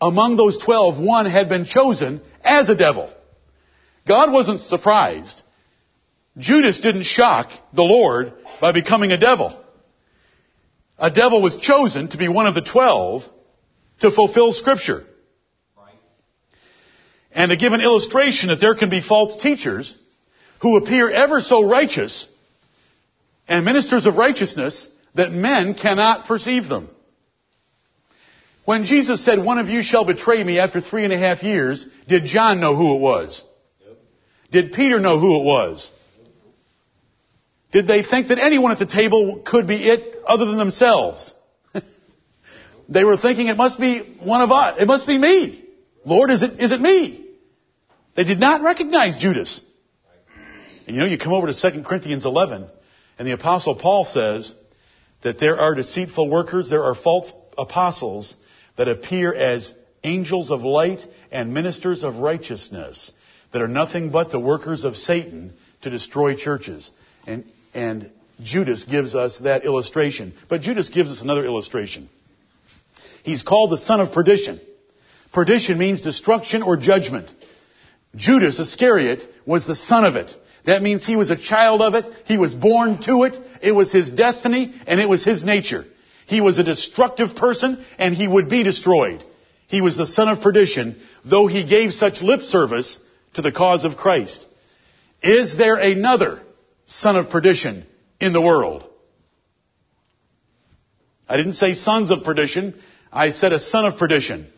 [0.00, 3.10] Among those 12, one had been chosen as a devil.
[4.08, 5.42] God wasn't surprised.
[6.38, 9.62] Judas didn't shock the Lord by becoming a devil.
[10.98, 13.22] A devil was chosen to be one of the 12
[14.00, 15.04] to fulfill scripture.
[17.32, 19.94] And to give an illustration that there can be false teachers
[20.60, 22.26] who appear ever so righteous
[23.46, 26.88] and ministers of righteousness that men cannot perceive them.
[28.64, 31.86] When Jesus said, one of you shall betray me after three and a half years,
[32.06, 33.44] did John know who it was?
[34.50, 35.90] Did Peter know who it was?
[37.70, 41.34] Did they think that anyone at the table could be it other than themselves?
[42.88, 44.80] they were thinking it must be one of us.
[44.80, 45.64] It must be me.
[46.04, 47.26] Lord, is it, is it me?
[48.16, 49.60] They did not recognize Judas.
[50.86, 52.66] And you know, you come over to 2 Corinthians 11,
[53.18, 54.54] and the apostle Paul says
[55.22, 58.34] that there are deceitful workers, there are false apostles
[58.78, 63.12] that appear as angels of light and ministers of righteousness
[63.52, 66.90] that are nothing but the workers of Satan to destroy churches.
[67.26, 67.44] And,
[67.74, 68.10] and
[68.42, 70.34] Judas gives us that illustration.
[70.48, 72.08] But Judas gives us another illustration.
[73.22, 74.60] He's called the son of perdition.
[75.32, 77.30] Perdition means destruction or judgment.
[78.16, 80.34] Judas Iscariot was the son of it.
[80.64, 82.06] That means he was a child of it.
[82.26, 83.38] He was born to it.
[83.62, 85.84] It was his destiny and it was his nature.
[86.26, 89.24] He was a destructive person and he would be destroyed.
[89.66, 92.98] He was the son of perdition, though he gave such lip service
[93.34, 94.44] to the cause of Christ.
[95.22, 96.40] Is there another
[96.86, 97.86] son of perdition
[98.20, 98.84] in the world?
[101.28, 102.74] I didn't say sons of perdition.
[103.12, 104.48] I said a son of perdition.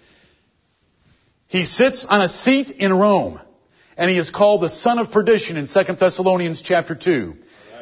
[1.49, 3.41] He sits on a seat in Rome,
[3.97, 7.35] and he is called the son of perdition in 2 Thessalonians chapter 2,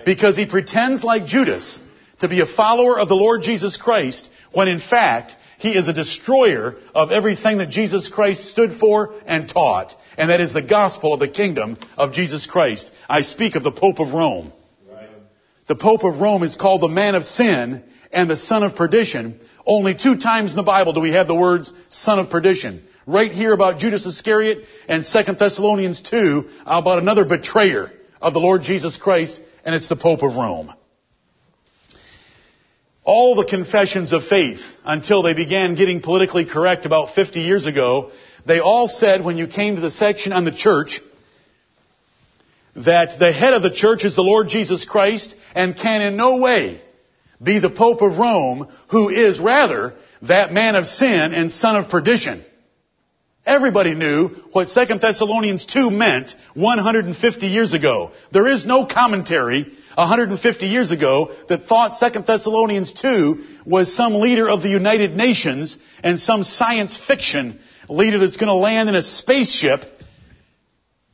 [0.07, 1.79] because he pretends like Judas
[2.21, 5.93] to be a follower of the Lord Jesus Christ, when in fact, he is a
[5.93, 11.13] destroyer of everything that Jesus Christ stood for and taught, and that is the gospel
[11.13, 12.89] of the kingdom of Jesus Christ.
[13.09, 14.53] I speak of the Pope of Rome.
[15.67, 17.83] The Pope of Rome is called the man of sin
[18.13, 19.41] and the son of perdition.
[19.67, 22.85] Only two times in the Bible do we have the words son of perdition.
[23.05, 27.91] Right here about Judas Iscariot and 2 Thessalonians 2 about another betrayer
[28.23, 30.73] of the Lord Jesus Christ, and it's the Pope of Rome.
[33.09, 38.11] All the confessions of faith, until they began getting politically correct about 50 years ago,
[38.45, 41.01] they all said when you came to the section on the church,
[42.77, 46.37] that the head of the church is the Lord Jesus Christ and can in no
[46.37, 46.83] way
[47.43, 51.89] be the Pope of Rome, who is rather that man of sin and son of
[51.89, 52.45] perdition.
[53.47, 58.11] Everybody knew what 2 Thessalonians 2 meant 150 years ago.
[58.35, 64.49] There is no commentary 150 years ago that thought 2 Thessalonians 2 was some leader
[64.49, 69.03] of the United Nations and some science fiction leader that's going to land in a
[69.03, 69.81] spaceship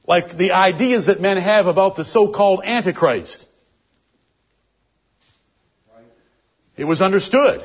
[0.06, 3.46] like the ideas that men have about the so-called Antichrist.
[6.76, 7.64] It was understood.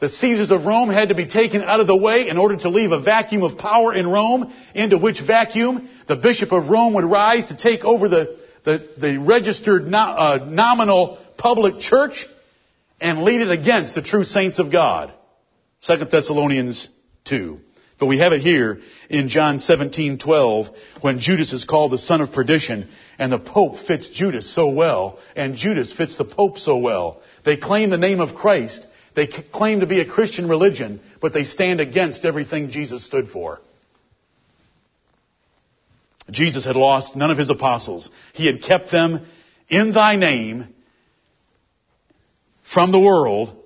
[0.00, 2.68] The Caesars of Rome had to be taken out of the way in order to
[2.68, 7.04] leave a vacuum of power in Rome, into which vacuum the Bishop of Rome would
[7.06, 12.26] rise to take over the, the, the registered no, uh, nominal public church
[13.00, 15.12] and lead it against the true saints of God.
[15.86, 16.88] 2 Thessalonians
[17.26, 17.58] 2.
[18.00, 22.32] But we have it here in John 17:12 when Judas is called the son of
[22.32, 22.88] perdition
[23.18, 27.22] and the pope fits Judas so well and Judas fits the pope so well.
[27.44, 28.84] They claim the name of Christ.
[29.14, 33.60] They claim to be a Christian religion, but they stand against everything Jesus stood for.
[36.30, 38.10] Jesus had lost none of his apostles.
[38.34, 39.26] He had kept them
[39.68, 40.68] in thy name
[42.64, 43.56] from the world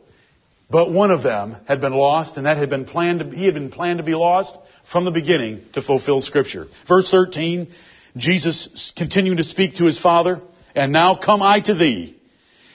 [0.70, 3.54] but one of them had been lost, and that had been planned to, he had
[3.54, 4.56] been planned to be lost
[4.90, 6.66] from the beginning to fulfill scripture.
[6.88, 7.68] Verse 13,
[8.16, 10.40] Jesus continuing to speak to his Father,
[10.74, 12.16] and now come I to thee,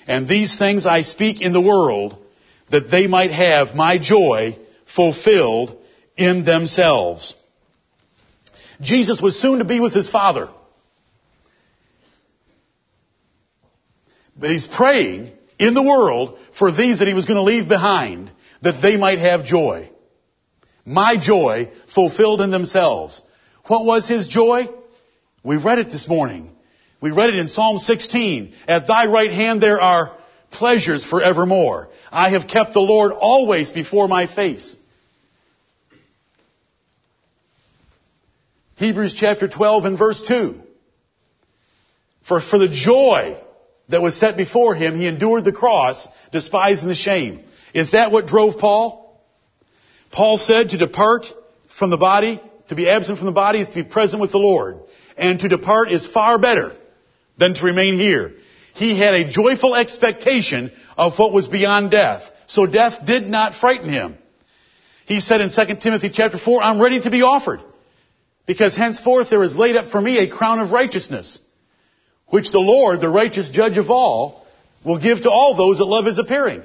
[0.07, 2.17] and these things I speak in the world,
[2.69, 4.57] that they might have my joy
[4.93, 5.77] fulfilled
[6.17, 7.33] in themselves.
[8.82, 10.49] Jesus was soon to be with his Father.
[14.38, 18.32] But he's praying in the world for these that he was going to leave behind,
[18.61, 19.89] that they might have joy.
[20.86, 23.21] My joy fulfilled in themselves.
[23.65, 24.67] What was his joy?
[25.43, 26.51] We read it this morning.
[27.01, 28.53] We read it in Psalm 16.
[28.67, 30.17] At thy right hand there are
[30.51, 31.89] pleasures forevermore.
[32.11, 34.78] I have kept the Lord always before my face.
[38.76, 40.59] Hebrews chapter 12 and verse 2.
[42.28, 43.38] For, for the joy
[43.89, 47.43] that was set before him, he endured the cross, despising the shame.
[47.73, 49.21] Is that what drove Paul?
[50.11, 51.28] Paul said to depart
[51.78, 54.39] from the body, to be absent from the body is to be present with the
[54.39, 54.80] Lord.
[55.17, 56.76] And to depart is far better
[57.38, 58.34] than to remain here.
[58.73, 62.23] He had a joyful expectation of what was beyond death.
[62.47, 64.17] So death did not frighten him.
[65.05, 67.61] He said in 2 Timothy chapter 4, I'm ready to be offered.
[68.45, 71.39] Because henceforth there is laid up for me a crown of righteousness,
[72.27, 74.45] which the Lord, the righteous judge of all,
[74.83, 76.63] will give to all those that love his appearing.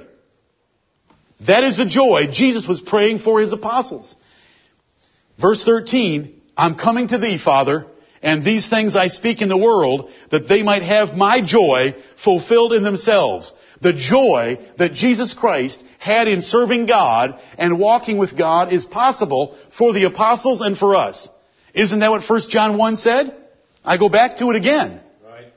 [1.47, 4.15] That is the joy Jesus was praying for his apostles.
[5.39, 7.87] Verse 13, I'm coming to thee, Father,
[8.21, 12.73] and these things I speak in the world, that they might have my joy fulfilled
[12.73, 13.51] in themselves.
[13.81, 19.57] The joy that Jesus Christ had in serving God and walking with God is possible
[19.75, 21.27] for the apostles and for us.
[21.73, 23.35] Isn't that what 1 John 1 said?
[23.83, 25.01] I go back to it again.
[25.25, 25.53] Right.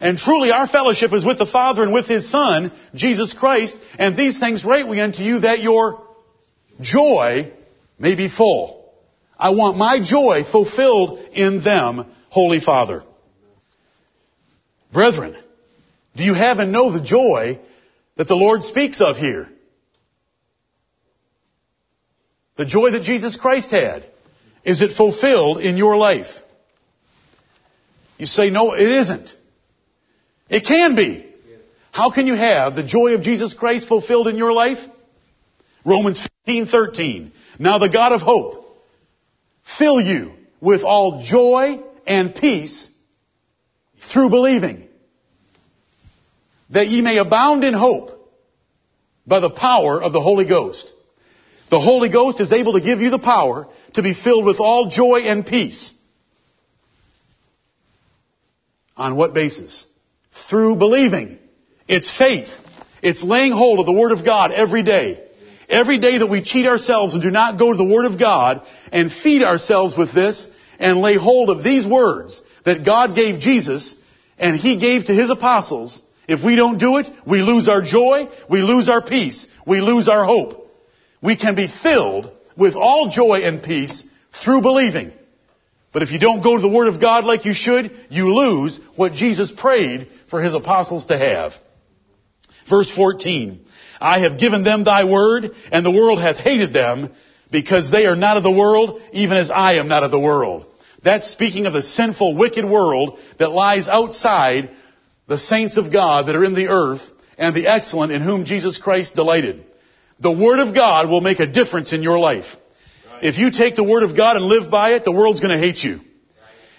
[0.00, 4.16] And truly our fellowship is with the Father and with His Son, Jesus Christ, and
[4.16, 6.06] these things write we unto you that your
[6.80, 7.52] joy
[7.98, 8.92] may be full.
[9.38, 13.02] I want my joy fulfilled in them, Holy Father.
[14.92, 15.36] Brethren,
[16.16, 17.58] do you have and know the joy
[18.16, 19.48] that the Lord speaks of here?
[22.56, 24.06] The joy that Jesus Christ had.
[24.64, 26.28] Is it fulfilled in your life?
[28.18, 29.34] You say, no, it isn't.
[30.48, 31.28] It can be.
[31.90, 34.78] How can you have the joy of Jesus Christ fulfilled in your life?
[35.84, 37.32] Romans 15, 13.
[37.58, 38.64] Now the God of hope
[39.78, 42.88] fill you with all joy and peace
[44.12, 44.88] through believing,
[46.70, 48.10] that ye may abound in hope
[49.26, 50.92] by the power of the Holy Ghost.
[51.72, 54.90] The Holy Ghost is able to give you the power to be filled with all
[54.90, 55.94] joy and peace.
[58.94, 59.86] On what basis?
[60.50, 61.38] Through believing.
[61.88, 62.50] It's faith.
[63.02, 65.26] It's laying hold of the Word of God every day.
[65.66, 68.66] Every day that we cheat ourselves and do not go to the Word of God
[68.92, 70.46] and feed ourselves with this
[70.78, 73.94] and lay hold of these words that God gave Jesus
[74.36, 78.28] and He gave to His apostles, if we don't do it, we lose our joy,
[78.50, 80.61] we lose our peace, we lose our hope.
[81.22, 84.04] We can be filled with all joy and peace
[84.44, 85.12] through believing.
[85.92, 88.80] But if you don't go to the Word of God like you should, you lose
[88.96, 91.52] what Jesus prayed for His apostles to have.
[92.68, 93.64] Verse 14.
[94.00, 97.12] I have given them thy word, and the world hath hated them,
[97.50, 100.66] because they are not of the world, even as I am not of the world.
[101.04, 104.70] That's speaking of the sinful, wicked world that lies outside
[105.28, 107.02] the saints of God that are in the earth,
[107.38, 109.64] and the excellent in whom Jesus Christ delighted.
[110.22, 112.46] The Word of God will make a difference in your life.
[113.22, 115.82] If you take the Word of God and live by it, the world's gonna hate
[115.82, 116.00] you.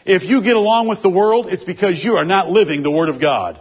[0.06, 3.10] If you get along with the world, it's because you are not living the Word
[3.10, 3.60] of God.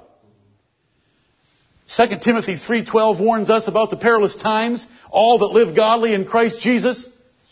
[1.89, 4.87] 2 Timothy 3.12 warns us about the perilous times.
[5.11, 7.07] All that live godly in Christ Jesus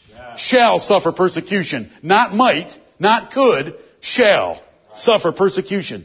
[0.09, 1.91] shall, shall suffer persecution.
[2.01, 2.70] Not might,
[3.01, 4.62] not could, shall
[4.95, 6.05] suffer persecution.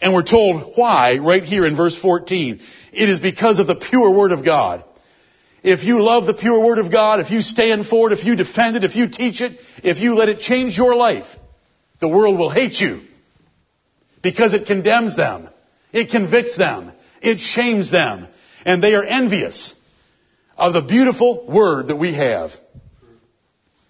[0.00, 2.60] And we're told why right here in verse 14.
[2.92, 4.84] It is because of the pure Word of God.
[5.62, 8.36] If you love the pure Word of God, if you stand for it, if you
[8.36, 11.26] defend it, if you teach it, if you let it change your life,
[12.00, 13.00] the world will hate you.
[14.22, 15.48] Because it condemns them.
[15.92, 16.92] It convicts them.
[17.20, 18.28] It shames them.
[18.64, 19.74] And they are envious
[20.56, 22.50] of the beautiful word that we have.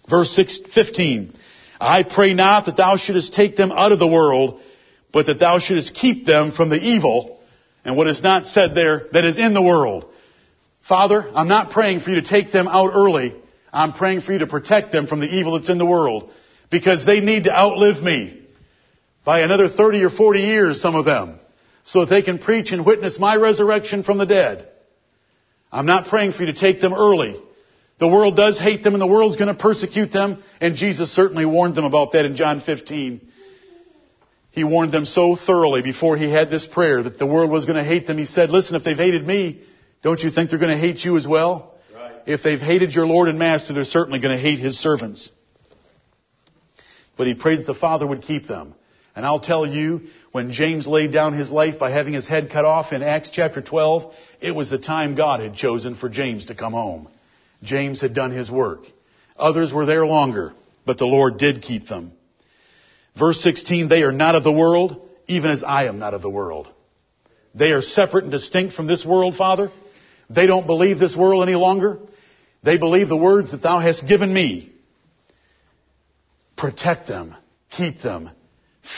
[0.09, 1.33] Verse 6, 15.
[1.79, 4.61] I pray not that thou shouldest take them out of the world,
[5.11, 7.39] but that thou shouldest keep them from the evil
[7.85, 10.05] and what is not said there that is in the world.
[10.89, 13.35] Father, I'm not praying for you to take them out early.
[13.71, 16.31] I'm praying for you to protect them from the evil that's in the world
[16.71, 18.41] because they need to outlive me
[19.23, 21.39] by another 30 or 40 years, some of them
[21.83, 24.67] so that they can preach and witness my resurrection from the dead.
[25.71, 27.39] I'm not praying for you to take them early.
[27.99, 31.45] The world does hate them and the world's going to persecute them, and Jesus certainly
[31.45, 33.21] warned them about that in John 15.
[34.51, 37.77] He warned them so thoroughly before he had this prayer that the world was going
[37.77, 38.17] to hate them.
[38.17, 39.61] He said, listen, if they've hated me,
[40.01, 41.75] don't you think they're going to hate you as well?
[41.93, 42.15] Right.
[42.25, 45.31] If they've hated your Lord and Master, they're certainly going to hate his servants.
[47.17, 48.75] But he prayed that the Father would keep them.
[49.15, 52.63] And I'll tell you, when James laid down his life by having his head cut
[52.63, 56.55] off in Acts chapter 12, it was the time God had chosen for James to
[56.55, 57.09] come home.
[57.61, 58.81] James had done his work.
[59.35, 60.53] Others were there longer,
[60.85, 62.13] but the Lord did keep them.
[63.17, 66.29] Verse 16, they are not of the world, even as I am not of the
[66.29, 66.67] world.
[67.53, 69.71] They are separate and distinct from this world, Father.
[70.29, 71.99] They don't believe this world any longer.
[72.63, 74.71] They believe the words that thou hast given me.
[76.57, 77.35] Protect them.
[77.71, 78.31] Keep them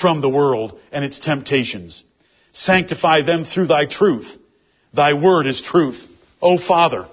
[0.02, 2.04] from the world and its temptations.
[2.54, 4.28] Sanctify them through thy truth.
[4.94, 6.02] Thy word is truth.
[6.42, 7.08] O Father,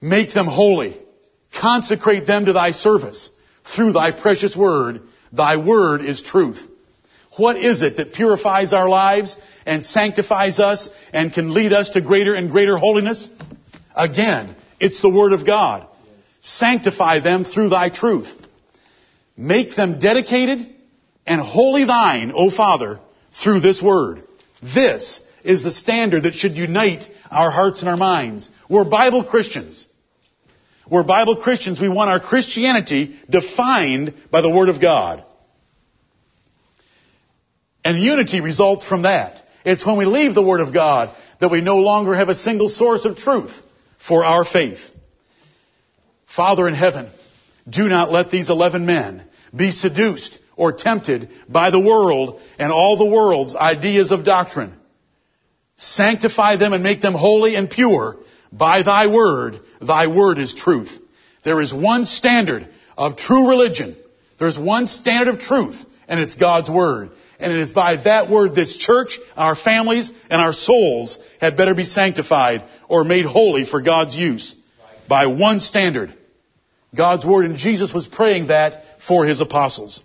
[0.00, 1.00] make them holy.
[1.58, 3.30] Consecrate them to thy service
[3.74, 5.02] through thy precious word.
[5.32, 6.60] Thy word is truth.
[7.36, 12.00] What is it that purifies our lives and sanctifies us and can lead us to
[12.00, 13.30] greater and greater holiness?
[13.94, 15.86] Again, it's the Word of God.
[16.42, 18.30] Sanctify them through thy truth.
[19.36, 20.74] Make them dedicated
[21.26, 23.00] and wholly thine, O Father,
[23.32, 24.24] through this Word.
[24.62, 28.50] This is the standard that should unite our hearts and our minds.
[28.68, 29.86] We're Bible Christians.
[30.90, 31.80] We're Bible Christians.
[31.80, 35.24] We want our Christianity defined by the Word of God.
[37.84, 39.42] And unity results from that.
[39.64, 42.68] It's when we leave the Word of God that we no longer have a single
[42.68, 43.52] source of truth
[44.06, 44.80] for our faith.
[46.34, 47.10] Father in heaven,
[47.68, 49.24] do not let these eleven men
[49.54, 54.74] be seduced or tempted by the world and all the world's ideas of doctrine.
[55.76, 58.18] Sanctify them and make them holy and pure
[58.52, 59.60] by thy word.
[59.80, 60.90] Thy word is truth.
[61.44, 63.96] There is one standard of true religion.
[64.38, 65.76] There's one standard of truth,
[66.06, 67.10] and it's God's word.
[67.42, 71.74] And it is by that word this church, our families, and our souls had better
[71.74, 74.54] be sanctified or made holy for God's use.
[75.08, 76.14] By one standard.
[76.94, 80.02] God's word, and Jesus was praying that for his apostles.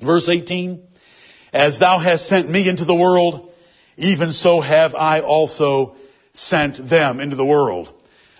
[0.00, 0.82] Verse 18,
[1.52, 3.50] As thou hast sent me into the world,
[3.96, 5.96] even so have I also
[6.34, 7.92] sent them into the world.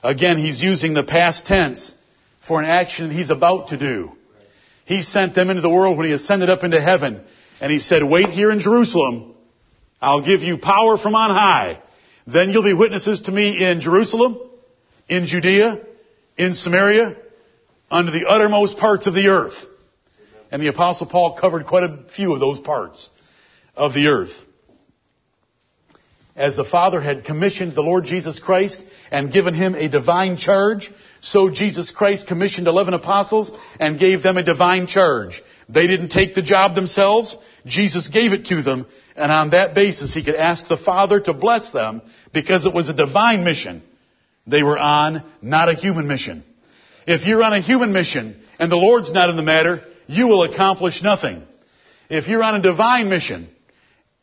[0.04, 1.92] Again, he's using the past tense
[2.46, 4.12] for an action he's about to do.
[4.84, 7.22] He sent them into the world when he ascended up into heaven.
[7.60, 9.34] And he said, wait here in Jerusalem.
[10.00, 11.80] I'll give you power from on high.
[12.26, 14.38] Then you'll be witnesses to me in Jerusalem,
[15.08, 15.80] in Judea,
[16.36, 17.16] in Samaria,
[17.90, 19.56] unto the uttermost parts of the earth.
[20.50, 23.10] And the apostle Paul covered quite a few of those parts
[23.76, 24.32] of the earth.
[26.36, 30.90] As the Father had commissioned the Lord Jesus Christ and given him a divine charge,
[31.20, 33.50] so Jesus Christ commissioned 11 apostles
[33.80, 35.42] and gave them a divine charge.
[35.68, 37.36] They didn't take the job themselves.
[37.66, 38.86] Jesus gave it to them.
[39.16, 42.02] And on that basis, he could ask the Father to bless them
[42.32, 43.82] because it was a divine mission
[44.46, 46.42] they were on, not a human mission.
[47.06, 50.44] If you're on a human mission and the Lord's not in the matter, you will
[50.44, 51.42] accomplish nothing.
[52.08, 53.48] If you're on a divine mission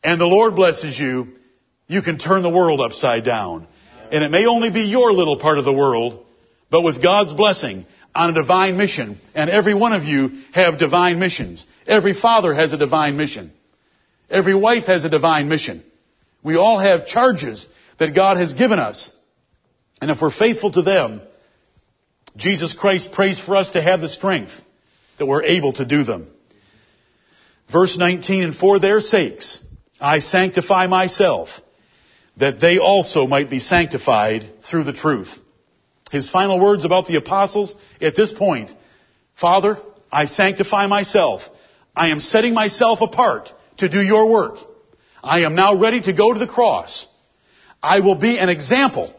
[0.03, 1.33] and the Lord blesses you,
[1.87, 3.67] you can turn the world upside down.
[4.11, 6.25] And it may only be your little part of the world,
[6.71, 7.85] but with God's blessing
[8.15, 11.65] on a divine mission, and every one of you have divine missions.
[11.85, 13.51] Every father has a divine mission.
[14.29, 15.83] Every wife has a divine mission.
[16.41, 17.67] We all have charges
[17.99, 19.11] that God has given us.
[20.01, 21.21] And if we're faithful to them,
[22.37, 24.51] Jesus Christ prays for us to have the strength
[25.19, 26.29] that we're able to do them.
[27.71, 29.59] Verse 19, and for their sakes
[29.99, 31.49] I sanctify myself,
[32.37, 35.29] that they also might be sanctified through the truth.
[36.11, 38.71] His final words about the apostles at this point,
[39.39, 39.77] Father,
[40.11, 41.41] I sanctify myself.
[41.95, 44.57] I am setting myself apart to do your work.
[45.23, 47.07] I am now ready to go to the cross.
[47.81, 49.13] I will be an example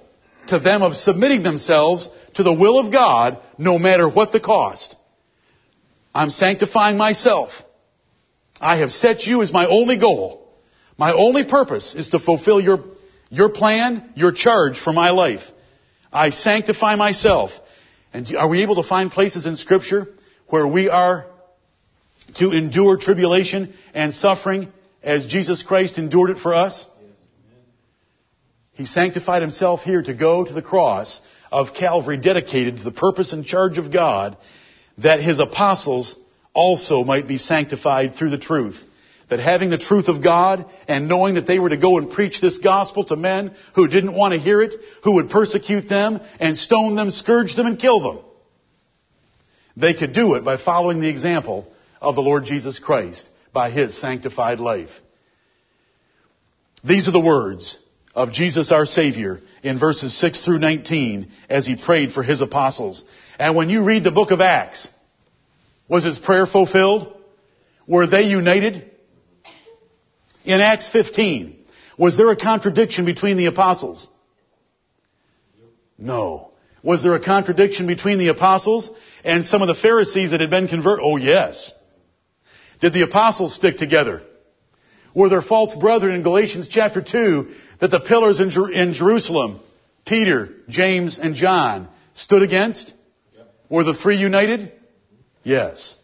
[0.48, 4.94] to them of submitting themselves to the will of God no matter what the cost.
[6.14, 7.50] I'm sanctifying myself.
[8.60, 10.48] I have set you as my only goal.
[10.96, 12.84] My only purpose is to fulfill your
[13.28, 15.42] your plan, your charge for my life.
[16.16, 17.50] I sanctify myself.
[18.12, 20.08] And are we able to find places in scripture
[20.48, 21.26] where we are
[22.36, 26.86] to endure tribulation and suffering as Jesus Christ endured it for us?
[28.72, 31.20] He sanctified himself here to go to the cross
[31.52, 34.38] of Calvary dedicated to the purpose and charge of God
[34.98, 36.16] that his apostles
[36.54, 38.82] also might be sanctified through the truth
[39.28, 42.40] that having the truth of God and knowing that they were to go and preach
[42.40, 46.56] this gospel to men who didn't want to hear it, who would persecute them and
[46.56, 48.24] stone them, scourge them and kill them,
[49.76, 51.70] they could do it by following the example
[52.00, 54.90] of the Lord Jesus Christ by His sanctified life.
[56.84, 57.78] These are the words
[58.14, 63.04] of Jesus our Savior in verses 6 through 19 as He prayed for His apostles.
[63.38, 64.88] And when you read the book of Acts,
[65.88, 67.12] was His prayer fulfilled?
[67.86, 68.90] Were they united?
[70.46, 71.56] In Acts 15.
[71.98, 74.08] Was there a contradiction between the apostles?
[75.98, 76.52] No.
[76.82, 78.90] Was there a contradiction between the apostles
[79.24, 81.04] and some of the Pharisees that had been converted?
[81.04, 81.72] Oh yes.
[82.80, 84.22] Did the apostles stick together?
[85.14, 87.48] Were there false brethren in Galatians chapter 2
[87.80, 89.60] that the pillars in, Jer- in Jerusalem,
[90.04, 92.92] Peter, James, and John, stood against?
[93.70, 94.72] Were the three united?
[95.42, 95.96] Yes.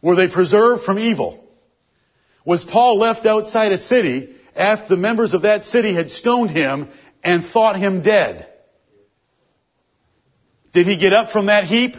[0.00, 1.45] Were they preserved from evil?
[2.46, 6.88] Was Paul left outside a city after the members of that city had stoned him
[7.22, 8.46] and thought him dead?
[10.72, 11.96] Did he get up from that heap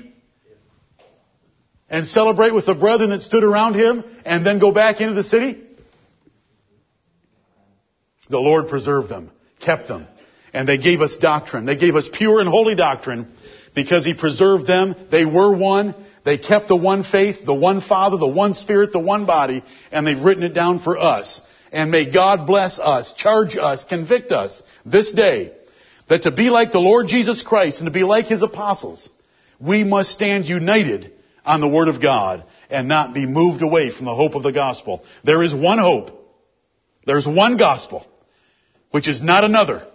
[1.89, 5.23] and celebrate with the brethren that stood around him and then go back into the
[5.23, 5.61] city?
[8.29, 10.07] The Lord preserved them, kept them,
[10.53, 11.65] and they gave us doctrine.
[11.65, 13.33] They gave us pure and holy doctrine
[13.75, 14.95] because He preserved them.
[15.11, 15.93] They were one.
[16.27, 19.63] They kept the one faith, the one Father, the one Spirit, the one body,
[19.93, 21.41] and they've written it down for us.
[21.71, 25.53] And may God bless us, charge us, convict us this day
[26.09, 29.09] that to be like the Lord Jesus Christ and to be like His apostles,
[29.57, 31.13] we must stand united
[31.45, 34.51] on the Word of God and not be moved away from the hope of the
[34.51, 35.05] gospel.
[35.23, 36.11] There is one hope.
[37.05, 38.05] There's one gospel,
[38.91, 39.87] which is not another.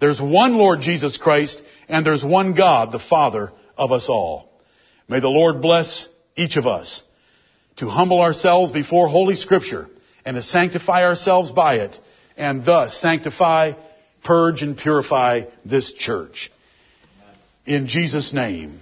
[0.00, 4.51] There's one Lord Jesus Christ and there's one God, the Father of us all.
[5.12, 7.02] May the Lord bless each of us
[7.76, 9.88] to humble ourselves before Holy Scripture
[10.24, 12.00] and to sanctify ourselves by it
[12.38, 13.72] and thus sanctify,
[14.24, 16.50] purge, and purify this church.
[17.66, 18.80] In Jesus' name,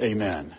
[0.00, 0.57] amen.